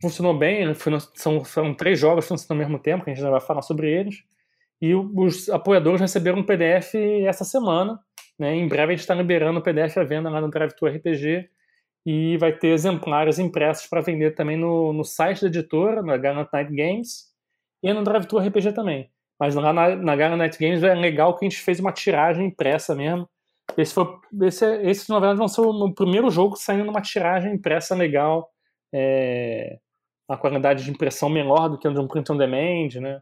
[0.00, 0.72] Funcionou bem.
[1.14, 4.22] São, são três jogos funcionando ao mesmo tempo, que a gente vai falar sobre eles.
[4.80, 6.94] E os apoiadores receberam um PDF
[7.26, 7.98] essa semana.
[8.38, 8.54] Né?
[8.54, 11.48] Em breve a gente está liberando o PDF à venda lá no Drive to RPG.
[12.06, 16.48] E vai ter exemplares impressos para vender também no, no site da editora, na Garnet
[16.50, 17.26] Night Games,
[17.82, 19.10] e no Drive to RPG também.
[19.38, 22.46] Mas lá na, na Garnet Night Games é legal que a gente fez uma tiragem
[22.46, 23.28] impressa mesmo
[23.76, 24.06] esse, foi,
[24.42, 28.50] esse, esse, na verdade, vai ser o primeiro jogo saindo numa tiragem impressa legal,
[28.92, 29.78] é,
[30.30, 33.20] a qualidade de impressão menor do que a de um print on demand, né?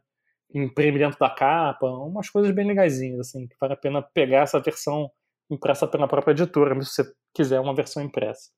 [0.54, 4.60] Imprime dentro da capa, umas coisas bem legaisinhas, assim, que vale a pena pegar essa
[4.60, 5.10] versão
[5.50, 8.50] impressa pela própria editora, se você quiser uma versão impressa.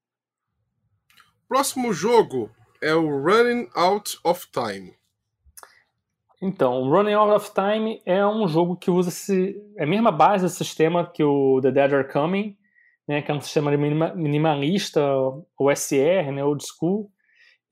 [1.49, 2.51] Próximo jogo
[2.83, 4.95] é o Running Out of Time.
[6.43, 10.45] Então, Running Out of Time é um jogo que usa esse, é a mesma base
[10.45, 12.57] do sistema que o The Dead Are Coming,
[13.07, 15.01] né, que é um sistema minimalista,
[15.57, 17.11] o SR, né, old school,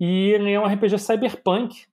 [0.00, 1.86] e ele é um RPG cyberpunk,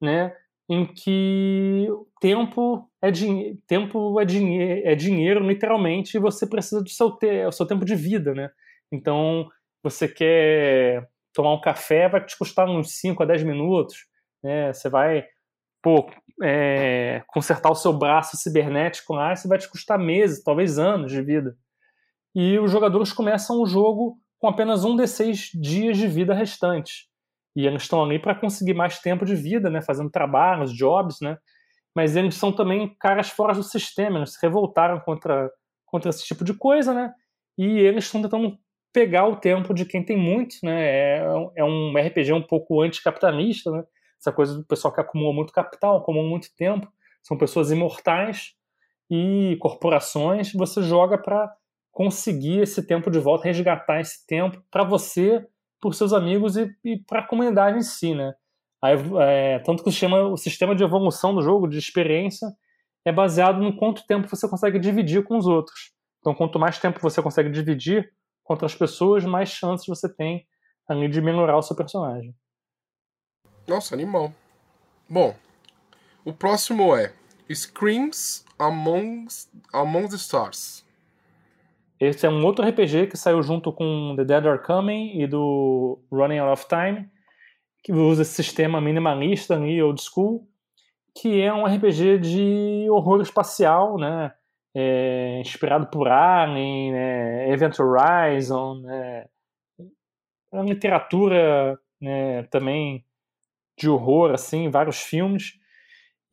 [0.00, 0.34] né,
[0.68, 1.86] em que
[2.20, 7.46] tempo é, din tempo é, din é dinheiro, literalmente, e você precisa do seu, te
[7.46, 8.50] o seu tempo de vida, né?
[8.90, 9.48] Então,
[9.82, 14.06] você quer tomar um café, vai te custar uns 5 a 10 minutos,
[14.42, 14.72] né?
[14.72, 15.24] Você vai
[15.82, 16.08] pô,
[16.42, 21.20] é, consertar o seu braço cibernético lá, isso vai te custar meses, talvez anos de
[21.20, 21.56] vida.
[22.34, 27.08] E os jogadores começam o jogo com apenas um desses dias de vida restantes.
[27.54, 31.38] E eles estão ali para conseguir mais tempo de vida, né, fazendo trabalhos, jobs, né?
[31.94, 35.50] Mas eles são também caras fora do sistema, eles se revoltaram contra,
[35.84, 37.12] contra esse tipo de coisa, né?
[37.58, 38.58] E eles estão tentando
[38.92, 40.82] pegar o tempo de quem tem muito, né?
[40.82, 41.24] É,
[41.56, 43.84] é um RPG um pouco anticapitalista, né?
[44.22, 46.88] essa coisa do pessoal que acumula muito capital, acumula muito tempo,
[47.22, 48.54] são pessoas imortais
[49.10, 51.52] e corporações, você joga para
[51.90, 55.44] conseguir esse tempo de volta, resgatar esse tempo para você,
[55.82, 58.32] por seus amigos e, e para a comunidade em si, né?
[58.80, 62.48] Aí, é, tanto que o sistema, o sistema de evolução do jogo, de experiência,
[63.04, 65.92] é baseado no quanto tempo você consegue dividir com os outros.
[66.20, 68.12] Então, quanto mais tempo você consegue dividir
[68.44, 70.46] com outras pessoas, mais chances você tem
[70.88, 72.34] ali de melhorar o seu personagem.
[73.66, 74.32] Nossa, animal.
[75.08, 75.34] Bom,
[76.24, 77.12] o próximo é
[77.52, 79.26] Screams Among,
[79.72, 80.81] Among the Stars.
[82.04, 86.02] Esse é um outro RPG que saiu junto com The Dead Are Coming e do
[86.10, 87.08] Running Out of Time,
[87.80, 90.48] que usa esse sistema minimalista e old school,
[91.16, 94.34] que é um RPG de horror espacial, né?
[94.74, 97.52] É, inspirado por Alien, né?
[97.52, 99.26] Event Horizon, né?
[100.52, 103.04] É uma literatura né, também
[103.78, 105.52] de horror, assim, vários filmes.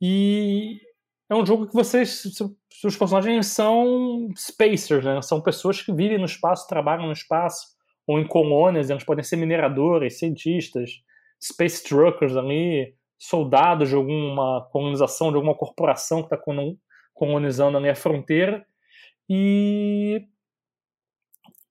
[0.02, 0.80] E
[1.28, 2.24] é um jogo que vocês,
[2.80, 5.20] seus personagens são spacers, né?
[5.20, 7.66] São pessoas que vivem no espaço, trabalham no espaço,
[8.06, 10.90] ou em colônias, eles podem ser mineradores, cientistas,
[11.38, 16.42] space truckers ali, soldados de alguma colonização, de alguma corporação que está
[17.12, 18.64] colonizando ali a fronteira.
[19.28, 20.22] E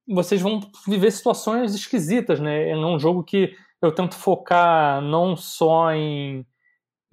[0.06, 2.70] vocês vão viver situações esquisitas, né?
[2.70, 3.52] É um jogo que
[3.82, 6.46] eu tento focar não só em,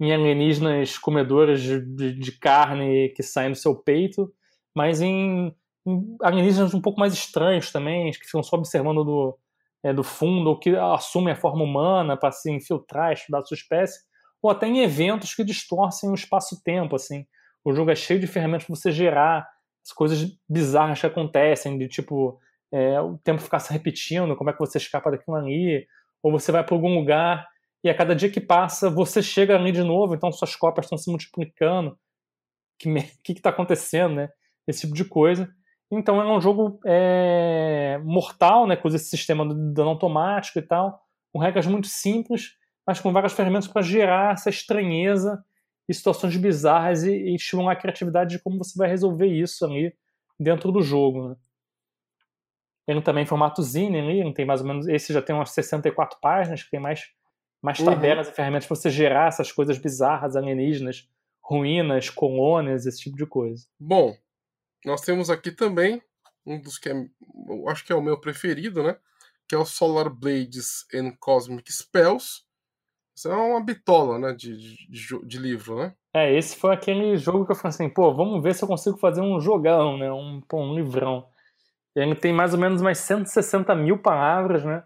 [0.00, 4.32] em alienígenas comedores de, de, de, carne que saem do seu peito,
[4.74, 5.54] mas em,
[5.86, 9.38] em, alienígenas um pouco mais estranhos também, que ficam só observando do,
[9.82, 13.56] é, do fundo, ou que assumem a forma humana para se infiltrar, estudar a sua
[13.56, 14.00] espécie,
[14.40, 17.26] ou até em eventos que distorcem o espaço-tempo, assim.
[17.64, 19.48] O jogo é cheio de ferramentas para você gerar
[19.84, 22.38] as coisas bizarras que acontecem, de tipo,
[22.70, 25.86] é, o tempo ficar se repetindo, como é que você escapa daquilo ali,
[26.22, 27.48] ou você vai para algum lugar
[27.88, 30.98] e a cada dia que passa você chega ali de novo, então suas cópias estão
[30.98, 31.90] se multiplicando.
[31.90, 31.98] O
[33.24, 34.28] que está acontecendo, né?
[34.66, 35.48] Esse tipo de coisa.
[35.90, 38.76] Então é um jogo é, mortal, né?
[38.76, 43.32] Com esse sistema de dano automático e tal, com regras muito simples, mas com várias
[43.32, 45.42] ferramentas para gerar essa estranheza
[45.88, 49.94] e situações bizarras e, e estimular a criatividade de como você vai resolver isso ali
[50.38, 51.30] dentro do jogo.
[51.30, 51.36] Né?
[52.86, 54.86] Ele também em formato zine ali, tem mais ou menos.
[54.88, 57.08] Esse já tem umas 64 páginas, que tem mais,
[57.62, 57.86] mais uhum.
[57.86, 58.32] tabelas uhum.
[58.32, 61.08] e ferramentas para você gerar essas coisas bizarras, alienígenas,
[61.42, 63.66] ruínas, colônias, esse tipo de coisa.
[63.78, 64.16] Bom,
[64.84, 66.02] nós temos aqui também
[66.46, 66.92] um dos que é,
[67.48, 68.96] eu acho que é o meu preferido, né?
[69.48, 72.42] Que é o Solar Blades and Cosmic Spells.
[73.16, 74.32] Isso é uma bitola, né?
[74.32, 74.56] De,
[74.88, 75.94] de, de, livro, né?
[76.14, 78.96] É, esse foi aquele jogo que eu falei assim, pô, vamos ver se eu consigo
[78.98, 80.10] fazer um jogão, né?
[80.12, 81.26] Um, pô, um livrão.
[81.94, 84.84] Ele tem mais ou menos umas 160 mil palavras, né?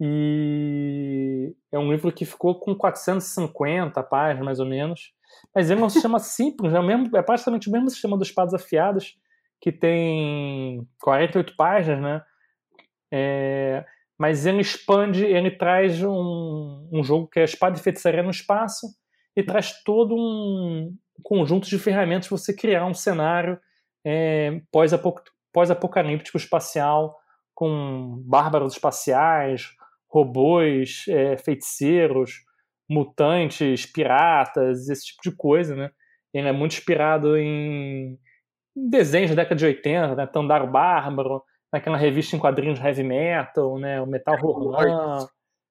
[0.00, 5.12] E é um livro que ficou com 450 páginas, mais ou menos.
[5.54, 8.54] Mas ele é um sistema simples, é, mesmo, é praticamente o mesmo sistema dos Espadas
[8.54, 9.14] Afiadas,
[9.60, 12.22] que tem 48 páginas, né?
[13.12, 13.84] É,
[14.18, 18.86] mas ele expande, ele traz um, um jogo que é Espada e Feitiçaria no Espaço
[19.36, 23.58] e traz todo um conjunto de ferramentas para você criar um cenário
[24.04, 24.60] é,
[25.52, 27.16] pós-apocalíptico espacial
[27.54, 29.72] com bárbaros espaciais,
[30.10, 32.32] robôs, é, feiticeiros,
[32.88, 35.90] mutantes, piratas, esse tipo de coisa, né?
[36.32, 38.18] Ele é muito inspirado em
[38.74, 40.26] desenhos da década de 80, né?
[40.26, 41.42] Tandaro Bárbaro,
[41.72, 44.00] naquela revista em quadrinhos heavy metal, né?
[44.00, 45.26] O Metal Roland,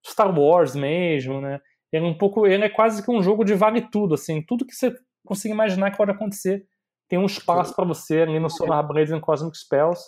[0.06, 1.60] Star Wars mesmo, né?
[1.92, 4.66] Ele é um pouco, ele é quase que um jogo de vale tudo, assim, tudo
[4.66, 4.94] que você
[5.26, 6.66] consiga imaginar que pode acontecer
[7.10, 10.02] tem um espaço para você ali no Solar Blades and Cosmic Spells,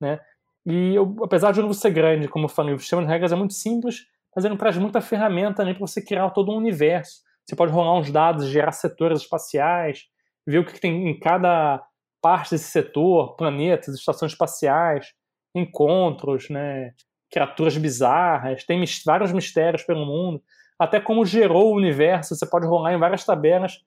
[0.00, 0.20] né?
[0.66, 3.36] E eu, apesar de não ser grande, como eu falei, o sistema de regras é
[3.36, 7.22] muito simples, mas ele traz muita ferramenta ali para você criar todo um universo.
[7.44, 10.04] Você pode rolar uns dados, gerar setores espaciais,
[10.46, 11.84] ver o que tem em cada
[12.22, 15.12] parte desse setor, planetas, estações espaciais,
[15.54, 16.92] encontros, né,
[17.30, 20.42] criaturas bizarras, tem vários mistérios pelo mundo,
[20.78, 23.78] até como gerou o universo, você pode rolar em várias tabelas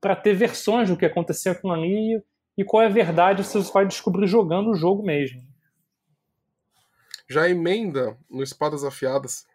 [0.00, 2.22] para ter versões do que aconteceu com ali
[2.56, 5.42] e qual é a verdade você vai descobrir jogando o jogo mesmo.
[7.28, 9.46] Já emenda no Espadas Afiadas.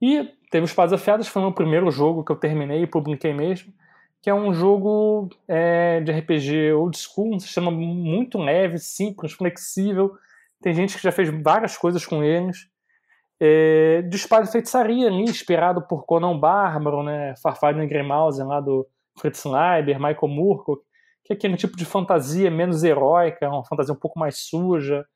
[0.00, 3.72] E teve Espadas Afiadas, foi o meu primeiro jogo que eu terminei e publiquei mesmo,
[4.22, 10.16] que é um jogo é, de RPG old school, um sistema muito leve, simples, flexível,
[10.60, 12.68] tem gente que já fez várias coisas com eles.
[13.40, 17.34] É, de espada e feitiçaria ali, inspirado por Conan Bárbaro, né?
[17.40, 18.84] Farfadner Greymouse lá do
[19.16, 20.82] Fritz Leiber, Michael Moorcock,
[21.24, 25.06] que é aquele tipo de fantasia menos heróica, uma fantasia um pouco mais suja.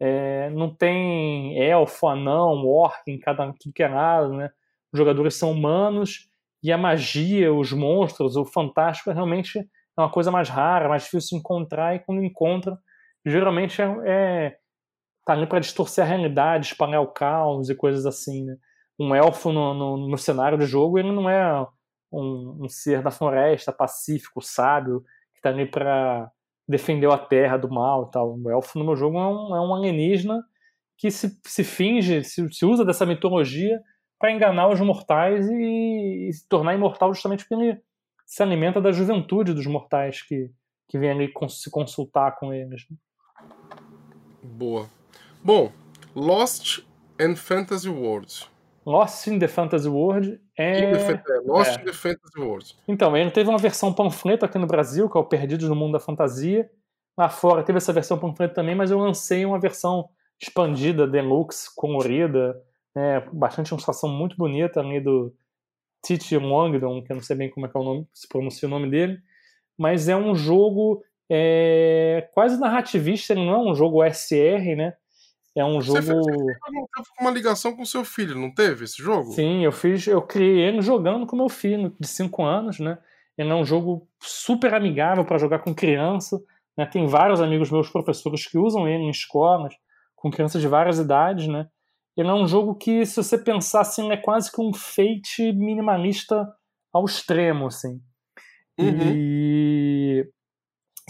[0.00, 4.50] É, não tem elfo, anão, orc em cada tudo que é nada, né?
[4.92, 6.28] Os jogadores são humanos
[6.62, 11.04] e a magia, os monstros, o fantástico é realmente é uma coisa mais rara, mais
[11.04, 12.78] difícil de encontrar e quando encontra,
[13.26, 14.56] geralmente é, é
[15.26, 18.56] tá ali para distorcer a realidade, espalhar o caos e coisas assim, né?
[18.98, 21.66] Um elfo no, no, no cenário do jogo, ele não é
[22.10, 26.30] um, um, ser da floresta, pacífico, sábio, que tá ali para
[26.68, 28.38] defender a terra do mal e tal.
[28.38, 30.44] O elfo no meu jogo é um, é um alienígena
[30.96, 33.80] que se, se finge, se, se usa dessa mitologia
[34.18, 37.80] para enganar os mortais e, e, se tornar imortal justamente porque ele
[38.26, 40.50] se alimenta da juventude dos mortais que,
[40.88, 42.82] que vem ali se consultar com eles.
[44.42, 44.90] Boa.
[45.42, 45.72] Bom,
[46.14, 46.80] Lost
[47.18, 48.50] and Fantasy World.
[48.88, 50.80] Lost in the Fantasy World é.
[50.80, 50.92] é
[51.44, 51.82] Lost é.
[51.82, 52.74] in the Fantasy World.
[52.88, 55.92] Então, ele teve uma versão panfleto aqui no Brasil, que é o Perdidos no Mundo
[55.92, 56.70] da Fantasia.
[57.14, 60.08] Lá fora teve essa versão panfleto também, mas eu lancei uma versão
[60.40, 62.58] expandida, deluxe, colorida,
[62.94, 65.34] né, bastante uma situação muito bonita ali do
[66.02, 68.66] Titi Longdon, que eu não sei bem como é que é o nome, se pronuncia
[68.66, 69.18] o nome dele,
[69.76, 74.94] mas é um jogo é, quase narrativista, ele não é um jogo SR, né?
[75.58, 76.00] É um jogo.
[76.00, 79.32] Você fez uma ligação com seu filho, não teve esse jogo?
[79.32, 82.96] Sim, eu fiz, eu criei ele jogando com meu filho de 5 anos, né?
[83.36, 86.40] Ele é um jogo super amigável para jogar com criança.
[86.76, 86.86] Né?
[86.86, 89.74] Tem vários amigos meus professores que usam ele em escolas,
[90.14, 91.66] com crianças de várias idades, né?
[92.16, 96.46] Ele é um jogo que, se você pensar assim, é quase que um fate minimalista
[96.92, 98.00] ao extremo, assim.
[98.78, 99.12] Uhum.
[99.12, 100.24] E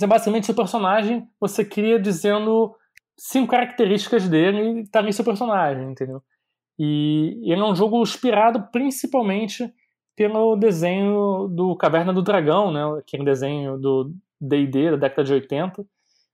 [0.07, 2.74] basicamente o personagem você cria dizendo
[3.19, 6.23] cinco características dele e tá nesse personagem, entendeu?
[6.79, 9.73] E ele é um jogo inspirado principalmente
[10.16, 12.83] pelo desenho do Caverna do Dragão, né?
[12.99, 15.85] Aquele desenho do D&D da década de 80.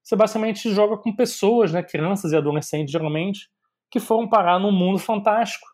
[0.02, 1.82] Você basicamente joga com pessoas, né?
[1.82, 3.48] Crianças e adolescentes, geralmente,
[3.90, 5.66] que foram parar num mundo fantástico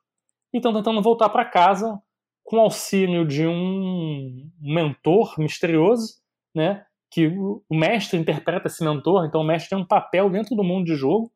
[0.52, 2.00] e estão tentando voltar para casa
[2.44, 6.20] com auxílio de um mentor misterioso,
[6.54, 6.84] né?
[7.10, 10.86] Que o mestre interpreta esse mentor, então o mestre tem um papel dentro do mundo
[10.86, 11.32] de jogo,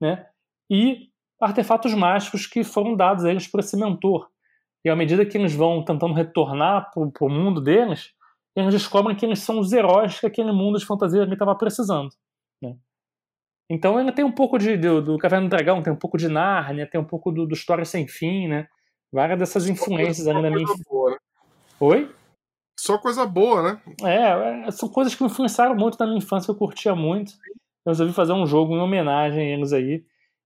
[0.00, 0.26] né?
[0.70, 1.08] E
[1.40, 4.28] artefatos mágicos que foram dados a eles por esse mentor.
[4.84, 8.12] E à medida que eles vão tentando retornar para o mundo deles,
[8.54, 12.10] eles descobrem que eles são os heróis que aquele mundo de fantasia estava precisando.
[12.62, 12.76] Né?
[13.68, 16.28] Então ele tem um pouco de, do, do Caverna do Dragão, tem um pouco de
[16.28, 18.68] Narnia, tem um pouco do, do História Sem Fim, né?
[19.12, 20.66] Várias dessas influências ali na minha.
[20.88, 21.16] Boa, né?
[21.80, 22.14] Oi?
[22.78, 23.82] Só coisa boa, né?
[24.02, 27.32] É, é, são coisas que me influenciaram muito na minha infância, que eu curtia muito.
[27.84, 30.04] Eu resolvi fazer um jogo em homenagem a eles aí.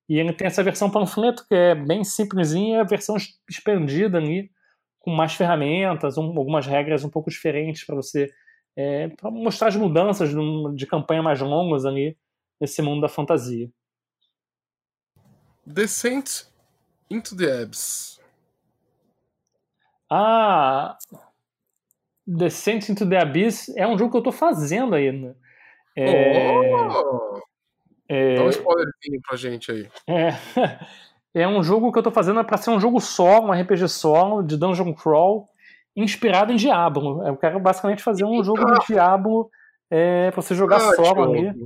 [0.09, 3.17] E ele tem essa versão panfleto, que é bem simplesinha, a versão
[3.49, 4.51] expandida ali,
[4.99, 8.31] com mais ferramentas, um, algumas regras um pouco diferentes para você
[8.77, 10.37] é, pra mostrar as mudanças de,
[10.75, 12.17] de campanha mais longas ali
[12.61, 13.71] nesse mundo da fantasia.
[15.67, 16.47] Descent
[17.11, 18.21] into the Abyss.
[20.09, 20.99] Ah,
[22.37, 25.37] Descent into the Abyss é um jogo que eu tô fazendo ainda.
[25.97, 27.41] É, Oh!
[28.09, 29.89] é, Dá um spoilerzinho pra gente aí.
[30.07, 30.31] é,
[31.35, 34.43] é um jogo que eu tô fazendo para ser um jogo solo, um RPG solo
[34.43, 35.49] de Dungeon Crawl,
[35.97, 37.27] inspirado em Diablo.
[37.27, 39.51] Eu quero basicamente fazer um jogo de Diablo
[39.91, 41.65] é, pra você jogar Ah, solo ali.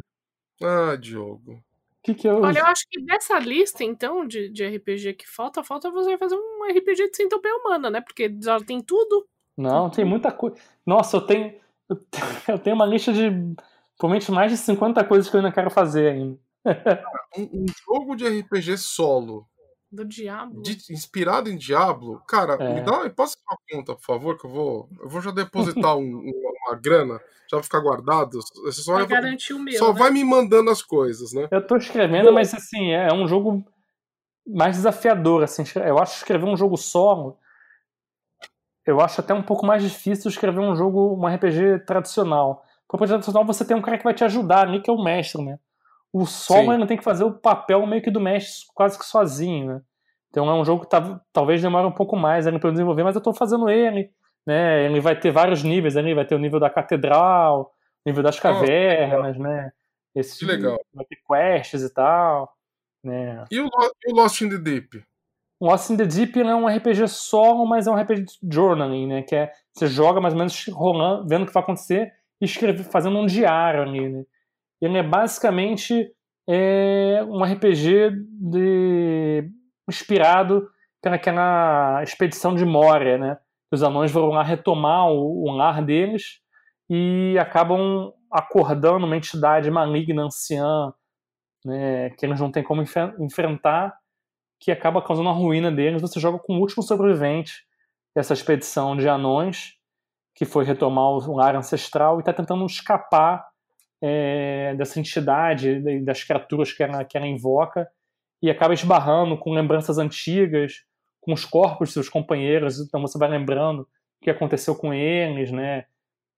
[0.62, 1.62] Ah, Diogo.
[2.02, 2.40] Que que eu...
[2.42, 6.34] Olha, eu acho que dessa lista, então, de, de RPG que falta, falta você fazer
[6.36, 8.00] um RPG de centopeia humana, né?
[8.00, 9.26] Porque já tem tudo.
[9.56, 10.56] Não, tem muita coisa.
[10.84, 11.54] Nossa, eu tenho,
[12.48, 13.30] eu tenho- uma lista de
[13.98, 16.38] provavelmente mais de 50 coisas que eu ainda quero fazer ainda.
[17.38, 19.46] Um, um jogo de RPG solo,
[19.92, 20.62] Do diabo.
[20.62, 22.74] de- inspirado em Diablo, cara, É.
[22.74, 25.96] me dá uma, posso uma conta, por favor, que eu vou, eu vou já depositar
[25.96, 26.32] um- um-
[26.66, 28.40] uma grana, já vai ficar guardado.
[28.64, 29.78] Você só, Pra vai, garantir o meu.
[29.78, 29.98] só né?
[29.98, 31.46] vai me mandando as coisas, né?
[31.50, 33.62] Eu tô escrevendo, mas assim, é um jogo
[34.46, 35.62] mais desafiador, assim.
[35.86, 37.38] Eu acho que escrever um jogo solo,
[38.86, 42.64] eu acho até um pouco mais difícil escrever um jogo, um RPG tradicional.
[42.88, 45.42] Porque tradicional você tem um cara que vai te ajudar ali, que é o mestre,
[45.42, 45.58] né?
[46.12, 49.66] O solo ainda tem que fazer o papel meio que do mestre quase que sozinho,
[49.66, 49.80] né?
[50.30, 53.16] Então é um jogo que tá- talvez demore um pouco mais pra eu desenvolver, mas
[53.16, 54.10] eu tô fazendo ele,
[54.46, 54.84] né?
[54.84, 57.72] Ele vai ter vários níveis ali, vai ter o nível da catedral,
[58.04, 59.72] o nível das cavernas, né?
[60.14, 60.78] Esse, Que legal.
[60.92, 62.52] Vai ter quests e tal,
[63.02, 63.44] né?
[63.50, 63.68] E o,
[64.06, 65.04] e o Lost in the Deep?
[65.60, 69.06] Lost in the Deep ele é um RPG solo, mas é um RPG de journaling,
[69.06, 69.22] né?
[69.22, 72.84] Que é você joga mais ou menos rolando, vendo o que vai acontecer e escreve,
[72.84, 74.24] fazendo um diário ali, né?
[74.80, 76.12] Ele é basicamente
[76.48, 78.10] é, um RPG
[78.50, 79.48] de,
[79.88, 80.68] inspirado
[81.00, 83.38] pelaquela expedição de Moria, né?
[83.72, 86.40] Os anões vão lá retomar o, o lar deles
[86.88, 90.92] e acabam acordando uma entidade maligna, anciã,
[91.64, 92.10] né?
[92.10, 93.96] Que eles não têm como enfe- enfrentar
[94.64, 96.00] que acaba causando a ruína deles.
[96.00, 97.66] Você joga com o último sobrevivente
[98.16, 99.74] dessa expedição de anões,
[100.34, 103.46] que foi retomar o lar ancestral e está tentando escapar
[104.02, 107.86] é, dessa entidade, das criaturas que ela, que ela invoca,
[108.40, 110.84] e acaba esbarrando com lembranças antigas,
[111.20, 112.80] com os corpos de seus companheiros.
[112.80, 113.88] Então você vai lembrando o
[114.22, 115.84] que aconteceu com eles, né?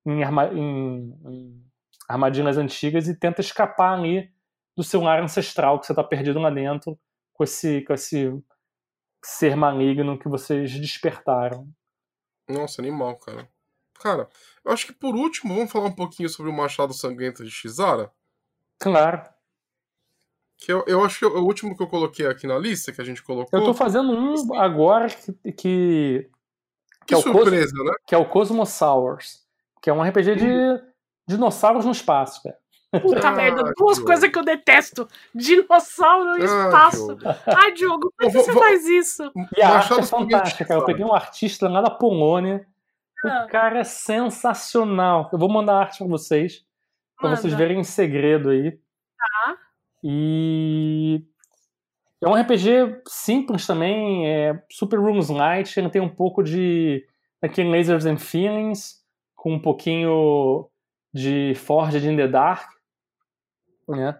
[0.04, 1.62] Em, arma- em- em
[2.08, 4.28] armadilhas antigas e tenta escapar ali
[4.76, 6.98] do seu lar ancestral que você está perdido lá dentro
[7.36, 8.32] com esse, com esse
[9.24, 11.68] ser maligno que vocês despertaram.
[12.48, 13.48] Nossa, animal, cara.
[14.00, 14.28] Cara,
[14.64, 18.10] eu acho que por último, vamos falar um pouquinho sobre o Machado Sangrento de Shizara.
[18.78, 19.22] Claro.
[20.58, 23.00] Que eu, eu acho que é o último que eu coloquei aqui na lista, que
[23.00, 23.58] a gente colocou.
[23.58, 26.30] Eu tô fazendo um agora que, que,
[27.06, 27.92] Que é o surpresa, né?
[28.06, 29.46] que é o Cosmosaurs,
[29.82, 30.82] que é um RPG de
[31.26, 32.58] dinossauros no espaço, cara.
[33.00, 37.16] Puta Ah, merda, duas coisas que eu detesto: dinossauro e Ah, espaço.
[37.16, 37.38] Diogo.
[37.46, 39.30] Ai, Diogo, por que Vou- você vou- faz isso?
[39.56, 40.80] E a arte é fantástica, cara.
[40.80, 42.66] Eu peguei um artista lá da Polônia.
[43.24, 43.44] Ah.
[43.46, 45.28] O cara é sensacional.
[45.32, 46.64] Eu vou mandar a arte pra vocês,
[47.18, 47.40] pra Manda.
[47.40, 48.72] vocês verem em segredo aí.
[49.18, 49.56] Tá.
[50.04, 51.22] E
[52.22, 57.04] é um RPG simples também, é Super Rooms Light, ele tem um pouco de
[57.42, 59.02] daquele Lasers and Feelings,
[59.34, 60.68] com um pouquinho
[61.12, 62.70] de Forged in the Dark,
[63.88, 64.18] né?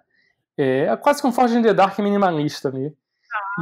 [0.59, 2.95] É quase que um Forged in the Dark minimalista ali.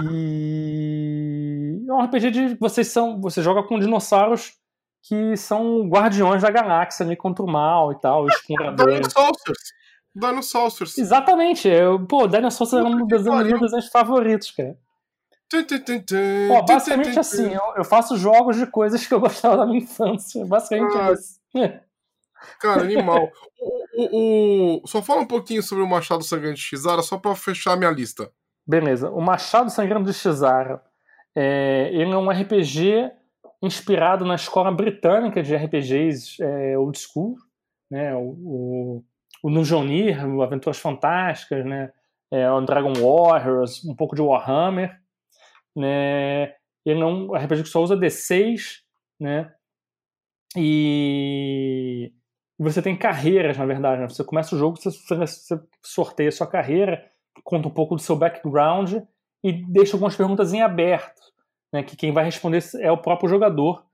[0.02, 4.54] E é um RPG de vocês são, você joga com dinossauros
[5.02, 9.00] que são guardiões da galáxia ali contra o mal e tal, exploradores.
[9.00, 9.58] Dino Saucers.
[10.14, 10.98] Dino Saucers.
[10.98, 11.68] Exatamente.
[11.68, 14.76] Eu, pô, Daniel Souza era um dos meus desenhos favoritos, cara.
[16.48, 20.44] Pô, basicamente assim, eu, eu, faço jogos de coisas que eu gostava da minha infância.
[20.46, 21.40] Basicamente ah, isso.
[22.60, 23.30] Cara, animal.
[23.60, 27.34] o, o, o, só fala um pouquinho sobre o Machado Sangrante de Xizara, só pra
[27.34, 28.30] fechar minha lista.
[28.66, 29.10] Beleza.
[29.10, 30.82] O Machado Sangrante de Xizara,
[31.34, 33.10] é, ele é um RPG
[33.62, 37.36] inspirado na escola britânica de RPGs é, old school,
[37.90, 38.14] né?
[38.14, 39.04] O, o,
[39.42, 41.92] o Nujonir, o Aventuras Fantásticas, né?
[42.30, 44.98] É, o Dragon Warriors, um pouco de Warhammer,
[45.76, 46.54] né?
[46.84, 48.80] Ele é um RPG que só usa D6,
[49.18, 49.52] né?
[50.56, 51.33] E
[52.64, 54.02] você tem carreiras, na verdade.
[54.02, 54.08] Né?
[54.08, 57.04] Você começa o jogo, você, você sorteia a sua carreira,
[57.42, 58.94] conta um pouco do seu background
[59.42, 61.34] e deixa algumas perguntas em aberto
[61.74, 63.84] né, que quem vai responder é o próprio jogador,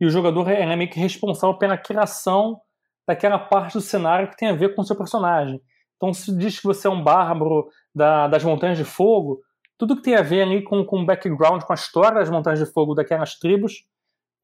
[0.00, 2.60] e o jogador é, é meio que responsável pela criação
[3.06, 5.60] daquela parte do cenário que tem a ver com o seu personagem.
[5.96, 9.40] Então, se diz que você é um bárbaro da, das Montanhas de Fogo,
[9.78, 12.58] tudo que tem a ver ali com, com o background, com a história das Montanhas
[12.58, 13.84] de Fogo daquelas tribos,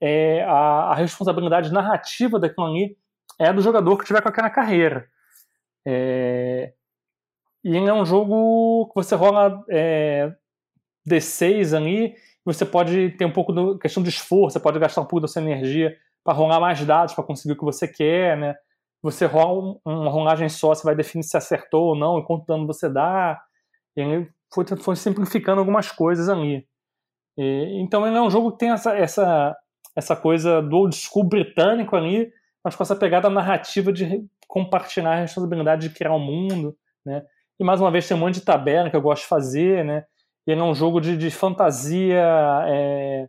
[0.00, 2.96] é, a, a responsabilidade narrativa daquilo ali
[3.38, 5.08] é do jogador que tiver com aquela carreira.
[5.86, 6.72] É,
[7.62, 10.32] e é um jogo que você rola é,
[11.08, 12.14] D6 ali
[12.44, 15.28] você pode ter um pouco da questão de esforço, você pode gastar um pouco da
[15.28, 18.54] sua energia para rolar mais dados para conseguir o que você quer, né?
[19.02, 22.66] Você rola uma rolagem só, você vai definir se acertou ou não, e quanto dano
[22.66, 23.40] você dá.
[23.96, 26.66] Ele foi, foi simplificando algumas coisas ali.
[27.36, 29.56] E, então ele é um jogo que tem essa, essa,
[29.96, 32.30] essa coisa do old school britânico ali,
[32.64, 37.24] mas com essa pegada narrativa de compartilhar a responsabilidade de criar o um mundo, né?
[37.60, 40.04] E mais uma vez tem um monte de tabela que eu gosto de fazer, né?
[40.46, 42.22] ele é um jogo de, de fantasia
[42.66, 43.28] é,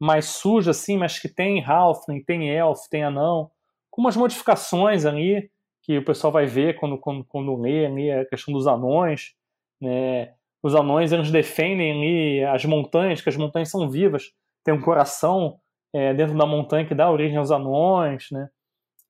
[0.00, 3.50] mais suja, assim, mas que tem Halfling, tem Elf, tem Anão,
[3.90, 5.50] com umas modificações ali,
[5.82, 9.34] que o pessoal vai ver quando, quando, quando lê ali a questão dos anões.
[9.80, 10.32] Né?
[10.62, 14.32] Os anões, eles defendem ali as montanhas, que as montanhas são vivas,
[14.64, 15.58] tem um coração
[15.92, 18.48] é, dentro da montanha que dá origem aos anões, né?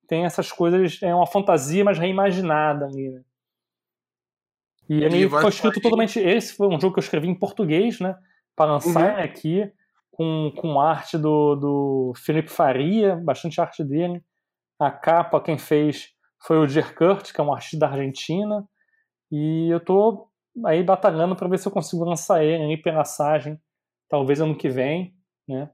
[0.09, 3.21] Tem essas coisas, é uma fantasia, mas reimaginada ali, né?
[4.89, 6.19] E ele foi escrito totalmente.
[6.19, 8.17] Esse foi um jogo que eu escrevi em português, né?
[8.55, 9.23] Para lançar uhum.
[9.23, 9.71] aqui,
[10.09, 14.23] com, com arte do, do Felipe Faria, bastante arte dele.
[14.79, 16.09] A capa, quem fez
[16.41, 18.67] foi o Jer Kurt, que é um artista da Argentina.
[19.31, 20.27] E eu tô
[20.65, 23.61] aí batalhando para ver se eu consigo lançar ele aí pela passagem,
[24.09, 25.13] talvez ano que vem,
[25.47, 25.69] né?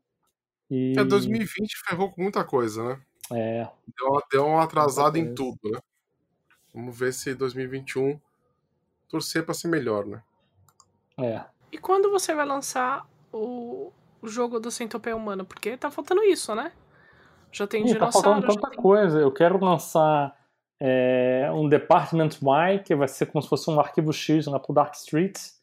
[0.70, 0.94] E...
[0.98, 3.02] É, 2020 ferrou com muita coisa, né?
[3.32, 3.67] É.
[3.97, 5.80] Deu, deu uma atrasada em tudo, né?
[6.73, 8.19] Vamos ver se 2021
[9.07, 10.21] torcer para ser melhor, né?
[11.17, 11.41] É.
[11.71, 15.43] E quando você vai lançar o, o jogo do Centopeia Humana?
[15.43, 16.71] Porque tá faltando isso, né?
[17.51, 18.41] Já tem Ih, dinossauro.
[18.41, 18.82] Tá faltando tanta tem...
[18.82, 19.19] coisa.
[19.19, 20.36] Eu quero lançar
[20.80, 24.73] é, um Department Y, que vai ser como se fosse um arquivo X lá pro
[24.73, 25.55] Dark Streets.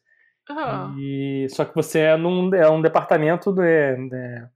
[0.49, 0.93] Ah.
[0.97, 4.47] E, só que você é, num, é um departamento de, de,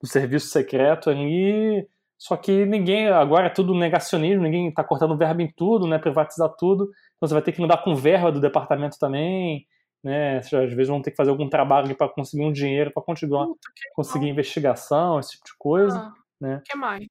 [0.00, 1.88] do serviço secreto ali.
[2.18, 3.08] Só que ninguém.
[3.08, 5.98] Agora é tudo negacionismo, ninguém tá cortando verbo em tudo, né?
[5.98, 6.84] Privatizar tudo.
[7.16, 9.66] Então você vai ter que mudar com verba do departamento também,
[10.02, 10.38] né?
[10.38, 13.46] Às vezes vão ter que fazer algum trabalho para conseguir um dinheiro para continuar,
[13.94, 16.56] conseguir investigação, esse tipo de coisa, ah, né?
[16.56, 17.08] O que mais?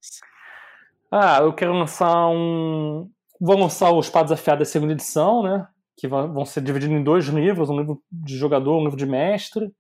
[1.12, 3.10] Ah, eu quero lançar um...
[3.40, 5.68] Vou lançar o Espada Desafiada da segunda edição, né?
[5.98, 9.72] Que vão ser divididos em dois livros, um livro de jogador, um livro de mestre,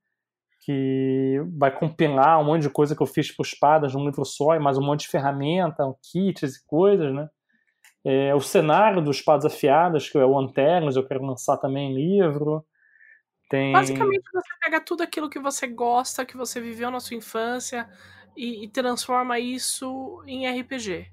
[0.66, 4.56] que vai compilar um monte de coisa que eu fiz para espadas num livro só,
[4.56, 7.30] e mais um monte de ferramenta, kits e coisas, né?
[8.04, 12.66] É, o cenário dos Espadas Afiadas, que é o Anternos, eu quero lançar também livro.
[13.48, 13.74] Tem...
[13.74, 17.88] Basicamente, você pega tudo aquilo que você gosta, que você viveu na sua infância,
[18.36, 21.08] e, e transforma isso em RPG.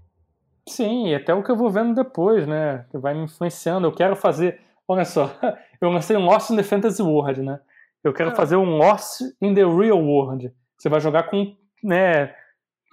[0.67, 2.87] Sim, e até o que eu vou vendo depois, né?
[2.91, 3.87] Que vai me influenciando.
[3.87, 4.61] Eu quero fazer.
[4.89, 5.31] Olha só,
[5.81, 7.61] eu lancei um Lost in the Fantasy World, né?
[8.03, 8.35] Eu quero ah.
[8.35, 10.53] fazer um Lost in the Real World.
[10.77, 12.35] Você vai jogar com, né?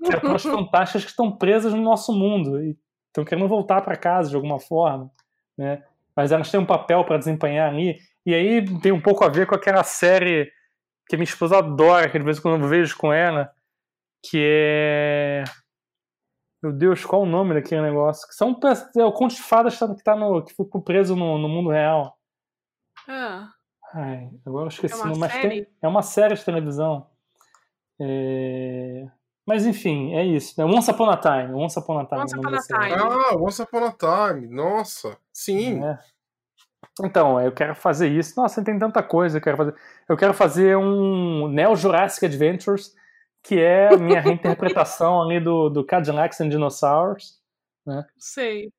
[0.03, 2.61] Criaturas fantásticas que estão presas no nosso mundo.
[2.61, 5.11] E estão querendo voltar para casa de alguma forma,
[5.57, 5.83] né?
[6.15, 7.97] Mas elas têm um papel para desempenhar ali.
[8.25, 10.51] E aí tem um pouco a ver com aquela série
[11.07, 13.51] que minha esposa adora, que de vez em quando eu vejo com ela,
[14.23, 15.43] que é.
[16.61, 18.27] Meu Deus, qual o nome daquele negócio?
[18.27, 18.59] Que são
[18.97, 22.17] é o conto de fadas que tá no que ficou preso no, no mundo real.
[23.07, 23.49] Ah.
[23.93, 24.99] Ai, agora eu esqueci.
[24.99, 25.49] É uma, mas série?
[25.49, 27.07] Tem, é uma série de televisão.
[27.99, 29.07] É...
[29.45, 30.53] Mas enfim, é isso.
[30.57, 30.65] Né?
[30.65, 31.53] Once Upon a Time.
[31.53, 32.21] Once Upon a Time.
[32.21, 32.93] Once Upon a Time.
[32.93, 34.47] Ah, Once Upon a Time.
[34.47, 35.83] Nossa, sim.
[35.83, 35.97] É.
[37.03, 38.39] Então, eu quero fazer isso.
[38.39, 39.37] Nossa, tem tanta coisa.
[39.37, 39.75] Eu quero fazer,
[40.07, 42.93] eu quero fazer um Neo Jurassic Adventures,
[43.41, 47.39] que é a minha reinterpretação ali do, do Cadillacs and Dinosaurs.
[47.85, 48.05] Né?
[48.17, 48.71] Sei.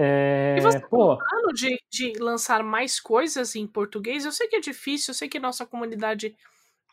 [0.00, 4.24] É, e você pô, tem plano de, de lançar mais coisas em português?
[4.24, 6.36] Eu sei que é difícil, eu sei que nossa comunidade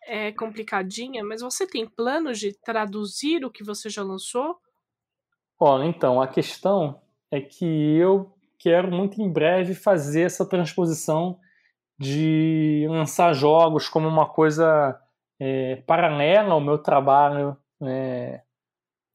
[0.08, 4.58] é complicadinha, mas você tem planos de traduzir o que você já lançou?
[5.60, 7.02] Olha, então, a questão
[7.32, 11.40] é que eu quero muito em breve fazer essa transposição
[11.98, 15.00] de lançar jogos como uma coisa
[15.40, 18.42] é, paralela ao meu trabalho é,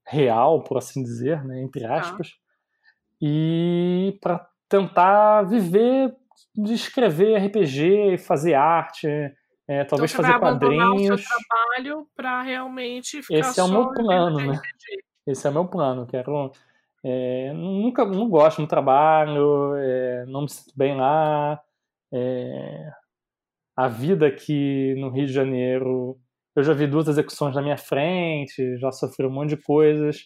[0.06, 1.94] real, por assim dizer, né, entre tá.
[1.94, 2.49] aspas, ah.
[3.20, 6.14] E para tentar viver
[6.54, 9.08] de escrever RPG, fazer arte,
[9.68, 11.20] é, talvez então, fazer quadrinhos.
[11.20, 14.60] O seu trabalho para realmente ficar Esse é o meu plano, né?
[15.26, 16.06] Esse é o meu plano.
[16.06, 16.52] Quero
[17.02, 21.60] é, nunca não gosto do trabalho, é, não me sinto bem lá.
[22.12, 22.90] É,
[23.76, 26.18] a vida aqui no Rio de Janeiro,
[26.54, 30.24] eu já vi duas execuções na minha frente, já sofri um monte de coisas.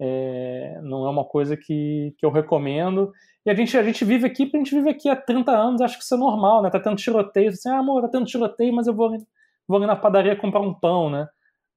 [0.00, 3.12] É, não é uma coisa que, que eu recomendo.
[3.44, 5.80] E a gente, a gente vive aqui, porque a gente vive aqui há 30 anos,
[5.80, 6.70] acho que isso é normal, né?
[6.70, 9.16] Tá tendo tiroteio, assim, ah, amor, tá tendo tiroteio, mas eu vou,
[9.66, 11.28] vou ali na padaria comprar um pão, né?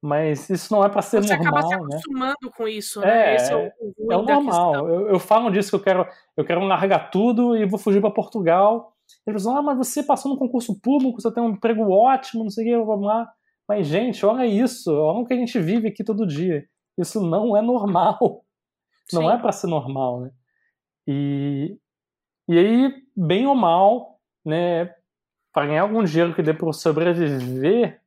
[0.01, 1.85] Mas isso não é para ser Você normal, acaba se né?
[1.85, 2.51] acostumando né?
[2.55, 3.31] com isso, né?
[3.31, 4.87] É, Esse é o, o, é o normal.
[4.87, 6.07] Eu, eu, falo disso que eu quero,
[6.37, 8.93] eu quero largar tudo e vou fugir para Portugal.
[9.27, 12.49] Eles falam, ah, mas você passou no concurso público, você tem um emprego ótimo, não
[12.49, 13.29] sei o que, vamos lá.
[13.67, 16.65] Mas, gente, olha isso, olha o que a gente vive aqui todo dia.
[16.99, 18.45] Isso não é normal.
[19.09, 19.17] Sim.
[19.17, 20.31] Não é para ser normal, né?
[21.07, 21.79] E,
[22.47, 24.93] e aí, bem ou mal, né,
[25.51, 27.99] para ganhar algum dinheiro que dê para sobreviver,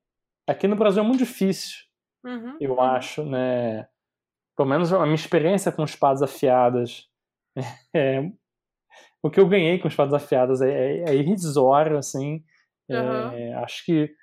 [0.47, 1.79] aqui no Brasil é muito difícil,
[2.25, 2.81] uhum, eu uhum.
[2.81, 3.89] acho, né?
[4.57, 7.09] Pelo menos a minha experiência com espadas afiadas,
[7.93, 8.31] é,
[9.23, 12.45] o que eu ganhei com espadas afiadas é, é, é irrisório, assim.
[12.89, 13.33] Uhum.
[13.33, 14.15] É, acho que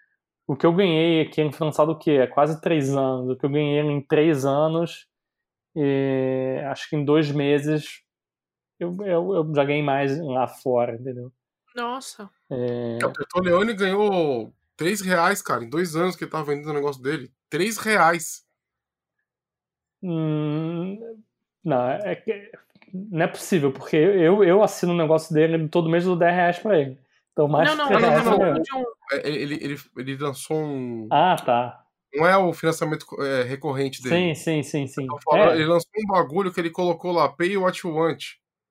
[0.50, 2.12] o que eu ganhei aqui no lançado o quê?
[2.12, 3.30] É quase três anos.
[3.30, 5.08] O que eu ganhei em três anos,
[6.72, 8.02] acho que em dois meses
[8.80, 11.32] eu, eu, eu já ganhei mais lá fora, entendeu?
[11.76, 12.28] Nossa.
[12.50, 12.98] É...
[13.06, 17.00] O Bertoleone ganhou 3 reais, cara, em dois anos que ele tava vendendo o negócio
[17.00, 17.32] dele.
[17.48, 18.44] 3 reais.
[20.02, 20.98] Hum,
[21.64, 22.52] não, é que
[22.92, 26.58] não é possível, porque eu, eu assino o negócio dele todo mês do 10 reais
[26.58, 26.98] pra ele.
[27.32, 28.84] Então, mais não, não, não, não, não, não.
[29.14, 31.08] É, ele, ele, ele lançou um.
[31.12, 31.84] Ah, tá.
[32.14, 34.34] Não é o financiamento é, recorrente dele.
[34.34, 35.08] Sim, sim, sim, sim.
[35.24, 35.56] Falando, é.
[35.56, 38.24] Ele lançou um bagulho que ele colocou lá, Pay What You Want.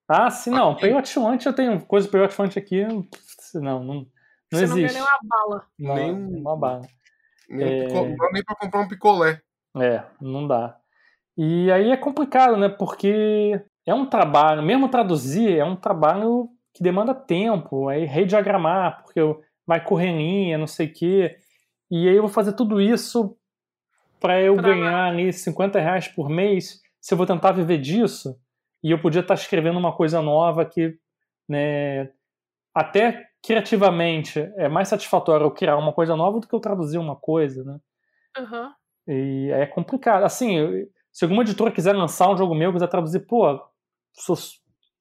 [0.08, 0.72] Ah, sim, não.
[0.72, 0.82] Aqui.
[0.82, 2.84] Pay What You Want, eu tenho coisa Pay What You Want aqui.
[2.84, 3.04] Não,
[3.54, 4.06] não, não
[4.52, 4.68] Você existe.
[4.68, 5.66] não ganha nem uma bala.
[5.78, 6.82] Não, nem uma bala.
[7.48, 7.88] Nem, é...
[7.88, 9.40] não dá nem pra comprar um picolé.
[9.76, 10.76] É, não dá.
[11.36, 12.68] E aí é complicado, né?
[12.68, 19.20] Porque é um trabalho, mesmo traduzir, é um trabalho que demanda tempo, aí rediagramar, porque
[19.66, 21.36] vai correr linha, não sei o quê.
[21.90, 23.36] E aí eu vou fazer tudo isso
[24.20, 24.64] para eu pra...
[24.64, 28.38] ganhar ali 50 reais por mês, se eu vou tentar viver disso,
[28.82, 30.96] e eu podia estar escrevendo uma coisa nova que,
[31.48, 32.10] né,
[32.74, 37.16] até criativamente é mais satisfatório eu criar uma coisa nova do que eu traduzir uma
[37.16, 37.78] coisa, né?
[38.38, 38.72] Uhum.
[39.08, 40.24] E é complicado.
[40.24, 43.60] Assim, se alguma editora quiser lançar um jogo meu, quiser traduzir, pô,
[44.12, 44.36] sou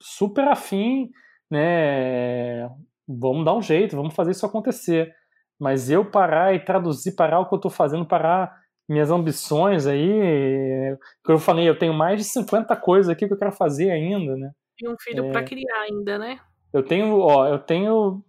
[0.01, 1.11] super afim,
[1.49, 2.69] né?
[3.07, 5.13] Vamos dar um jeito, vamos fazer isso acontecer.
[5.59, 8.55] Mas eu parar e traduzir, parar o que eu estou fazendo, parar
[8.87, 13.37] minhas ambições aí, que eu falei, eu tenho mais de 50 coisas aqui que eu
[13.37, 14.51] quero fazer ainda, né?
[14.81, 15.31] E um filho é...
[15.31, 16.39] para criar ainda, né?
[16.71, 18.23] Eu tenho, ó, eu tenho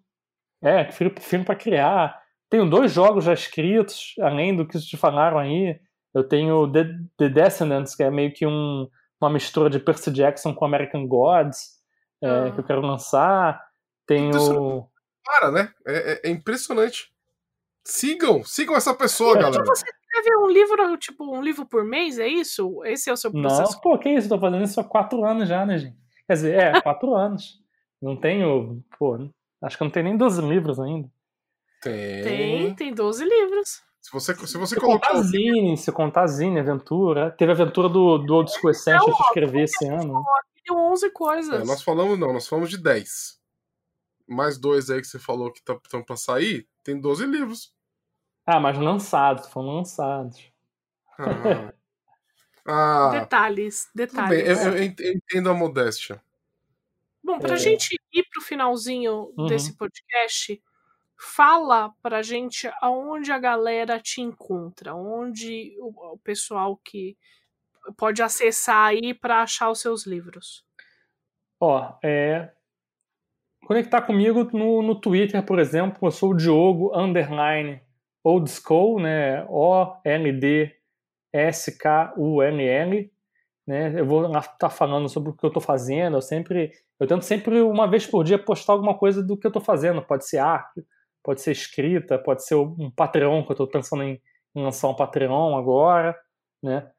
[0.62, 2.20] é, filho, filho para criar.
[2.50, 5.78] Tenho dois jogos já escritos, além do que te falaram aí.
[6.14, 6.84] Eu tenho The,
[7.18, 8.88] The Descendants, que é meio que um,
[9.20, 11.77] uma mistura de Percy Jackson com American Gods,
[12.22, 12.50] é, ah.
[12.52, 13.62] que eu quero lançar.
[14.06, 14.88] Tenho.
[15.24, 15.72] Para, né?
[15.86, 17.12] É, é, é, impressionante.
[17.84, 19.64] Sigam, sigam essa pessoa, é, galera.
[19.64, 22.82] Você escreve um livro, tipo, um livro por mês, é isso?
[22.84, 23.72] Esse é o seu processo?
[23.74, 24.28] Não, pô, que isso?
[24.28, 25.96] Tô fazendo isso há quatro anos já, né, gente?
[26.26, 27.60] Quer dizer, é, quatro anos.
[28.00, 29.18] Não tenho, pô,
[29.60, 31.08] Acho que não tem nem 12 livros ainda.
[31.82, 32.22] Tem.
[32.22, 33.82] Tem, tem 12 livros.
[34.00, 35.08] Se você, se você se colocar.
[35.08, 37.32] Contar Zine, se contar Zine, Aventura.
[37.32, 40.24] Teve a aventura do, do Old School Essential que eu escrevi esse ano.
[40.68, 41.60] Tem 11 coisas.
[41.60, 43.40] É, nós falamos, não, nós falamos de 10.
[44.28, 47.74] Mais dois aí que você falou que estão tá, pra sair, tem 12 livros.
[48.46, 50.52] Ah, mas lançados, foram lançados.
[51.18, 51.72] Ah.
[52.68, 53.10] ah.
[53.12, 54.30] detalhes, detalhes.
[54.30, 56.22] Bem, eu, eu, entendo a modéstia.
[57.24, 57.58] Bom, para a é.
[57.58, 59.46] gente ir para o finalzinho uhum.
[59.46, 60.62] desse podcast,
[61.16, 67.16] fala para a gente aonde a galera te encontra, onde o, o pessoal que
[67.96, 70.64] pode acessar aí para achar os seus livros.
[71.60, 72.50] Ó, é,
[73.66, 77.80] conectar comigo no, no Twitter, por exemplo, eu sou o Diogo underline
[78.22, 79.44] old school, né?
[79.48, 80.74] O L D
[81.32, 83.12] S K U L L,
[83.66, 84.00] né?
[84.00, 87.22] Eu vou estar tá falando sobre o que eu estou fazendo, eu sempre eu tento
[87.22, 90.02] sempre, uma vez por dia, postar alguma coisa do que eu estou fazendo.
[90.02, 90.84] Pode ser arte,
[91.22, 94.20] pode ser escrita, pode ser um Patreon, que eu estou pensando em
[94.54, 96.18] lançar um Patreon agora,
[96.62, 96.90] né?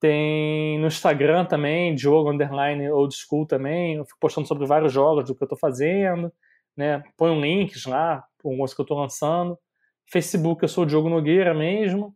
[0.00, 3.96] Tem no Instagram também, Diogo Underline Old School também.
[3.96, 6.32] Eu fico postando sobre vários jogos do que eu estou fazendo,
[6.76, 7.02] né?
[7.16, 9.58] Ponho links lá, alguns que eu estou lançando.
[10.06, 12.14] Facebook, eu sou o Diogo Nogueira mesmo,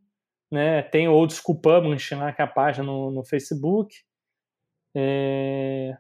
[0.51, 0.83] né?
[0.83, 3.95] Tem o Old School Publishing lá, que é a página no, no Facebook.
[4.95, 5.97] É...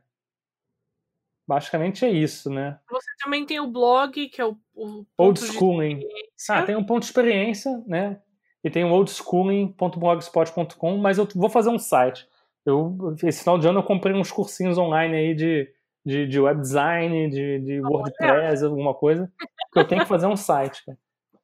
[1.46, 2.78] Basicamente é isso, né?
[2.88, 6.00] Você também tem o blog, que é o, o Old Schooling.
[6.48, 8.20] Ah, tem um ponto de experiência, né?
[8.64, 12.28] E tem o oldschooling.blogspot.com, mas eu vou fazer um site.
[12.64, 15.68] Eu, esse final de ano eu comprei uns cursinhos online aí de,
[16.06, 19.28] de, de web design, de, de WordPress, alguma coisa,
[19.72, 20.96] que eu tenho que fazer um site, cara.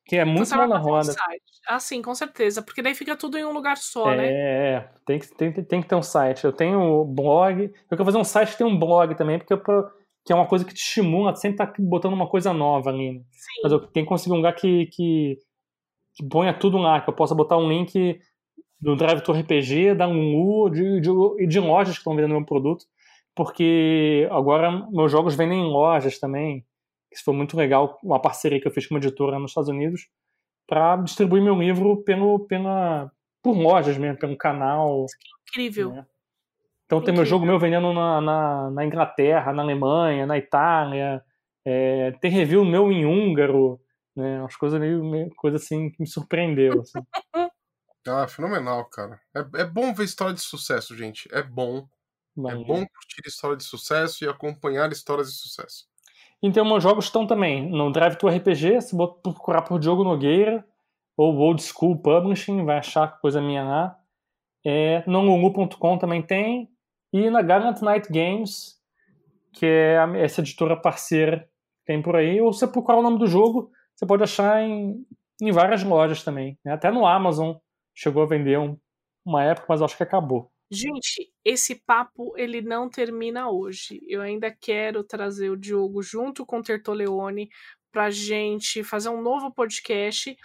[0.07, 1.13] Que é muito mal na roda.
[1.13, 1.15] Um
[1.69, 2.63] ah, sim, com certeza.
[2.63, 4.33] Porque daí fica tudo em um lugar só, é, né?
[4.33, 6.47] É, tem que, tem, tem que ter um site.
[6.47, 7.65] Eu tenho blog.
[7.65, 9.61] Eu quero fazer um site que tem um blog também, porque eu,
[10.25, 13.19] que é uma coisa que te estimula, sempre tá botando uma coisa nova ali.
[13.19, 13.21] Né?
[13.33, 13.61] Sim.
[13.63, 15.37] Mas eu tenho que conseguir um lugar que, que,
[16.19, 18.21] que ponha tudo lá, que eu possa botar um link
[18.81, 22.85] do Drive to RPG, da e de, de, de lojas que estão vendendo meu produto.
[23.37, 26.67] Porque agora meus jogos vendem em lojas também.
[27.13, 30.09] Isso foi muito legal, uma parceria que eu fiz com uma editora nos Estados Unidos
[30.67, 33.11] para distribuir meu livro pelo, pela,
[33.43, 35.07] por lojas mesmo, pelo canal.
[35.49, 35.91] Incrível.
[35.93, 36.07] Né?
[36.85, 41.23] Então tem meu jogo meu vendendo na, na, na, Inglaterra, na Alemanha, na Itália.
[41.65, 43.81] É, tem review meu em húngaro.
[44.19, 44.41] Né?
[44.41, 46.81] Umas coisas meio, meio coisa assim que me surpreendeu.
[46.81, 46.99] Assim.
[48.09, 49.21] ah, fenomenal, cara.
[49.33, 51.29] É, é bom ver história de sucesso, gente.
[51.33, 51.87] É bom.
[52.37, 55.87] É bom curtir história de sucesso e acompanhar histórias de sucesso.
[56.43, 60.65] Então, meus jogos estão também no Drive to RPG, se procurar por Diogo Nogueira,
[61.17, 63.99] ou Old School Publishing, vai achar coisa minha lá.
[64.65, 66.69] É, no Lulu.com também tem.
[67.13, 68.81] E na Gallant Night Games,
[69.53, 71.49] que é essa editora parceira
[71.85, 72.41] tem por aí.
[72.41, 75.05] Ou você procurar o nome do jogo, você pode achar em,
[75.43, 76.57] em várias lojas também.
[76.65, 76.73] Né?
[76.73, 77.57] Até no Amazon
[77.93, 78.79] chegou a vender um,
[79.25, 80.53] uma época, mas acho que acabou.
[80.71, 84.01] Gente, esse papo ele não termina hoje.
[84.07, 87.49] Eu ainda quero trazer o Diogo junto com o Tertoleone
[87.91, 90.37] pra gente fazer um novo podcast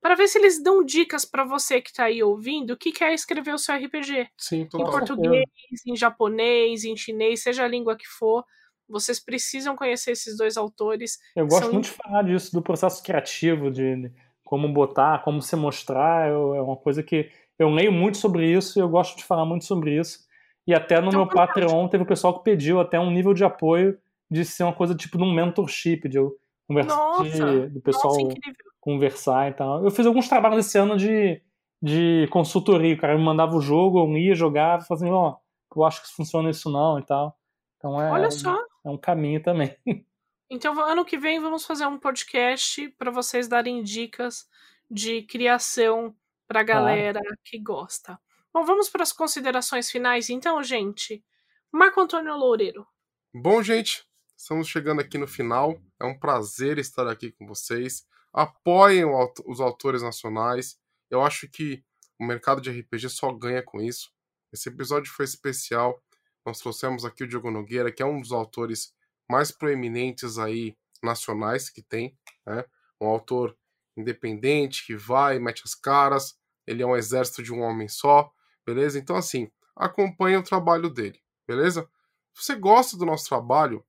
[0.00, 3.54] para ver se eles dão dicas para você que tá aí ouvindo que quer escrever
[3.54, 4.28] o seu RPG.
[4.36, 5.44] Sim, Em português,
[5.86, 8.44] em japonês, em chinês, seja a língua que for.
[8.88, 11.18] Vocês precisam conhecer esses dois autores.
[11.36, 11.72] Eu gosto São...
[11.72, 14.10] muito de falar disso, do processo criativo, de
[14.42, 16.28] como botar, como se mostrar.
[16.28, 19.64] É uma coisa que eu leio muito sobre isso e eu gosto de falar muito
[19.64, 20.20] sobre isso.
[20.66, 23.44] E até no então, meu Patreon teve o pessoal que pediu até um nível de
[23.44, 23.98] apoio
[24.30, 26.36] de ser uma coisa tipo de um mentorship, de eu
[26.66, 28.36] conversar, nossa, do pessoal nossa,
[28.78, 29.82] conversar e tal.
[29.82, 31.40] Eu fiz alguns trabalhos esse ano de,
[31.82, 32.94] de consultoria.
[32.94, 35.36] O cara me mandava o jogo, eu ia, jogava, fazendo, ó,
[35.74, 37.34] oh, eu acho que funciona isso não e tal.
[37.78, 38.56] Então é, Olha só.
[38.88, 39.76] É um caminho também.
[40.50, 44.48] Então, ano que vem, vamos fazer um podcast para vocês darem dicas
[44.90, 46.16] de criação
[46.46, 47.36] para a galera claro.
[47.44, 48.18] que gosta.
[48.50, 51.22] Bom, vamos para as considerações finais, então, gente.
[51.70, 52.86] Marco Antônio Loureiro.
[53.34, 55.78] Bom, gente, estamos chegando aqui no final.
[56.00, 58.06] É um prazer estar aqui com vocês.
[58.32, 59.04] Apoiem
[59.46, 60.80] os autores nacionais.
[61.10, 61.84] Eu acho que
[62.18, 64.10] o mercado de RPG só ganha com isso.
[64.50, 66.02] Esse episódio foi especial.
[66.48, 68.94] Nós trouxemos aqui o Diogo Nogueira, que é um dos autores
[69.30, 72.64] mais proeminentes aí nacionais que tem, né?
[72.98, 73.54] Um autor
[73.94, 78.32] independente que vai, mete as caras, ele é um exército de um homem só,
[78.64, 78.98] beleza?
[78.98, 81.86] Então, assim, acompanhe o trabalho dele, beleza?
[82.32, 83.84] Se você gosta do nosso trabalho,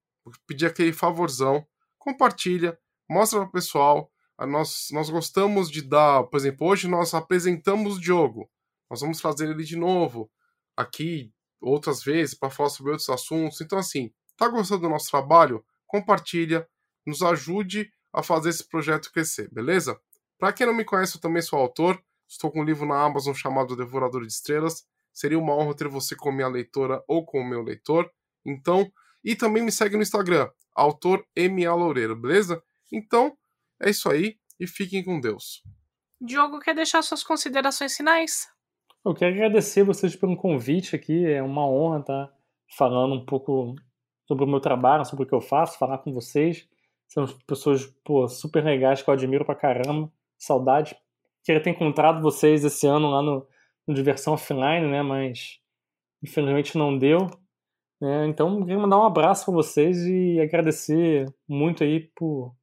[0.46, 1.66] pedir aquele favorzão,
[1.98, 2.78] compartilha,
[3.10, 4.12] mostra para o pessoal.
[4.38, 8.52] Nós, nós gostamos de dar, por exemplo, hoje nós apresentamos o Diogo,
[8.90, 10.30] nós vamos trazer ele de novo
[10.76, 11.32] aqui
[11.62, 13.62] outras vezes para falar sobre outros assuntos.
[13.62, 15.64] Então, assim, tá gostando do nosso trabalho?
[15.88, 16.68] Compartilha,
[17.06, 20.00] nos ajude a fazer esse projeto crescer, beleza?
[20.38, 22.02] Para quem não me conhece, eu também sou autor.
[22.28, 24.86] Estou com um livro na Amazon chamado Devorador de Estrelas.
[25.12, 28.10] Seria uma honra ter você como minha leitora ou como meu leitor.
[28.46, 28.92] Então,
[29.24, 31.74] e também me segue no Instagram, autor M.A.
[31.74, 32.64] Loureiro, beleza?
[32.92, 33.38] Então,
[33.82, 35.62] é isso aí e fiquem com Deus.
[36.22, 38.48] Diogo, quer deixar suas considerações finais?
[39.06, 41.26] Eu quero agradecer vocês pelo convite aqui.
[41.26, 42.34] É uma honra estar
[42.78, 43.76] falando um pouco
[44.28, 46.68] sobre o meu trabalho, sobre o que eu faço, falar com vocês.
[47.08, 50.12] São pessoas pô, super legais que eu admiro pra caramba.
[50.38, 50.96] Saudade
[51.44, 53.48] Queria ter encontrado vocês esse ano lá no,
[53.88, 55.02] no Diversão Offline, né?
[55.02, 55.60] Mas
[56.22, 57.28] infelizmente não deu.
[58.02, 58.28] Né?
[58.28, 62.54] Então, queria mandar um abraço para vocês e agradecer muito aí por,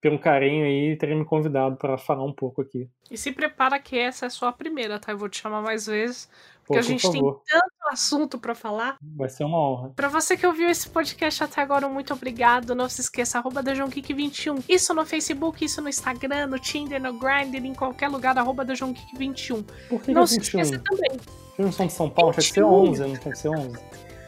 [0.00, 2.88] pelo carinho aí e terem me convidado para falar um pouco aqui.
[3.10, 5.12] E se prepara que essa é só a primeira, tá?
[5.12, 6.28] Eu vou te chamar mais vezes.
[6.64, 7.42] Pô, Porque a por gente favor.
[7.44, 8.96] tem tanto assunto pra falar.
[9.02, 9.90] Vai ser uma honra.
[9.96, 12.74] Pra você que ouviu esse podcast até agora, muito obrigado.
[12.76, 14.64] Não se esqueça, arroba DaJohnGeek21.
[14.68, 19.64] Isso no Facebook, isso no Instagram, no Tinder, no Grindr, em qualquer lugar, arroba DaJohnGeek21.
[19.88, 20.60] Por que, Não que se é 21?
[20.60, 21.10] esqueça também.
[21.10, 22.72] Vocês não são de São Paulo, tinha que ser 21.
[22.90, 23.78] 11, não tinha que ser 11.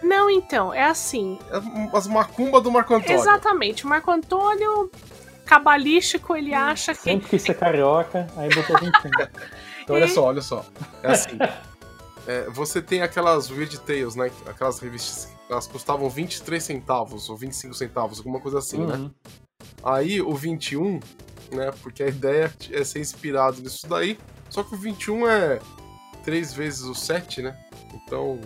[0.02, 1.38] Não, então, é assim.
[1.50, 3.14] É As macumba do Marco Antônio.
[3.20, 3.84] Exatamente.
[3.86, 4.90] O Marco Antônio,
[5.44, 7.02] cabalístico, ele acha que.
[7.02, 8.92] Sempre quis ser carioca, aí botou 21.
[9.82, 10.64] Então, olha só, olha só.
[11.02, 11.36] É assim.
[12.24, 14.30] é, você tem aquelas Weird Tales, né?
[14.46, 15.32] Aquelas revistas.
[15.50, 18.94] Elas custavam 23 centavos ou 25 centavos, alguma coisa assim, né?
[18.94, 19.10] Uhum.
[19.82, 21.00] Aí o 21,
[21.50, 21.72] né?
[21.82, 24.18] Porque a ideia é ser inspirado nisso daí.
[24.48, 25.58] Só que o 21 é
[26.24, 27.56] três vezes o 7, né?
[27.92, 28.40] Então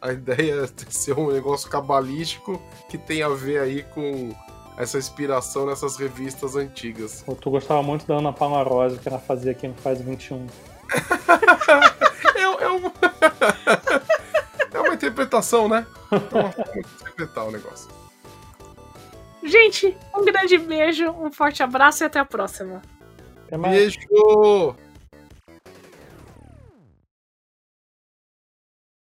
[0.00, 4.34] a ideia é ser um negócio cabalístico que tem a ver aí com
[4.78, 7.22] essa inspiração nessas revistas antigas.
[7.26, 10.46] Pô, Tu gostava muito da Ana Paula Rosa, que ela fazia aqui no Faz 21.
[12.34, 12.92] É, é uma...
[14.72, 15.84] é uma interpretação, né?
[16.10, 17.90] É uma forma de interpretar o negócio.
[19.42, 22.80] Gente, um grande beijo, um forte abraço e até a próxima.
[23.46, 23.96] Até mais.
[23.96, 24.76] Beijo!